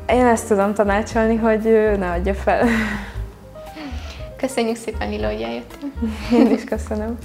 Én 0.08 0.26
ezt 0.26 0.48
tudom 0.48 0.74
tanácsolni, 0.74 1.36
hogy 1.36 1.62
ne 1.98 2.10
adja 2.10 2.34
fel. 2.34 2.66
Köszönjük 4.36 4.76
szépen, 4.76 5.08
Lila, 5.08 5.26
hogy 5.26 5.42
eljöttél. 5.42 5.88
Én 6.32 6.50
is 6.50 6.64
köszönöm. 6.64 7.18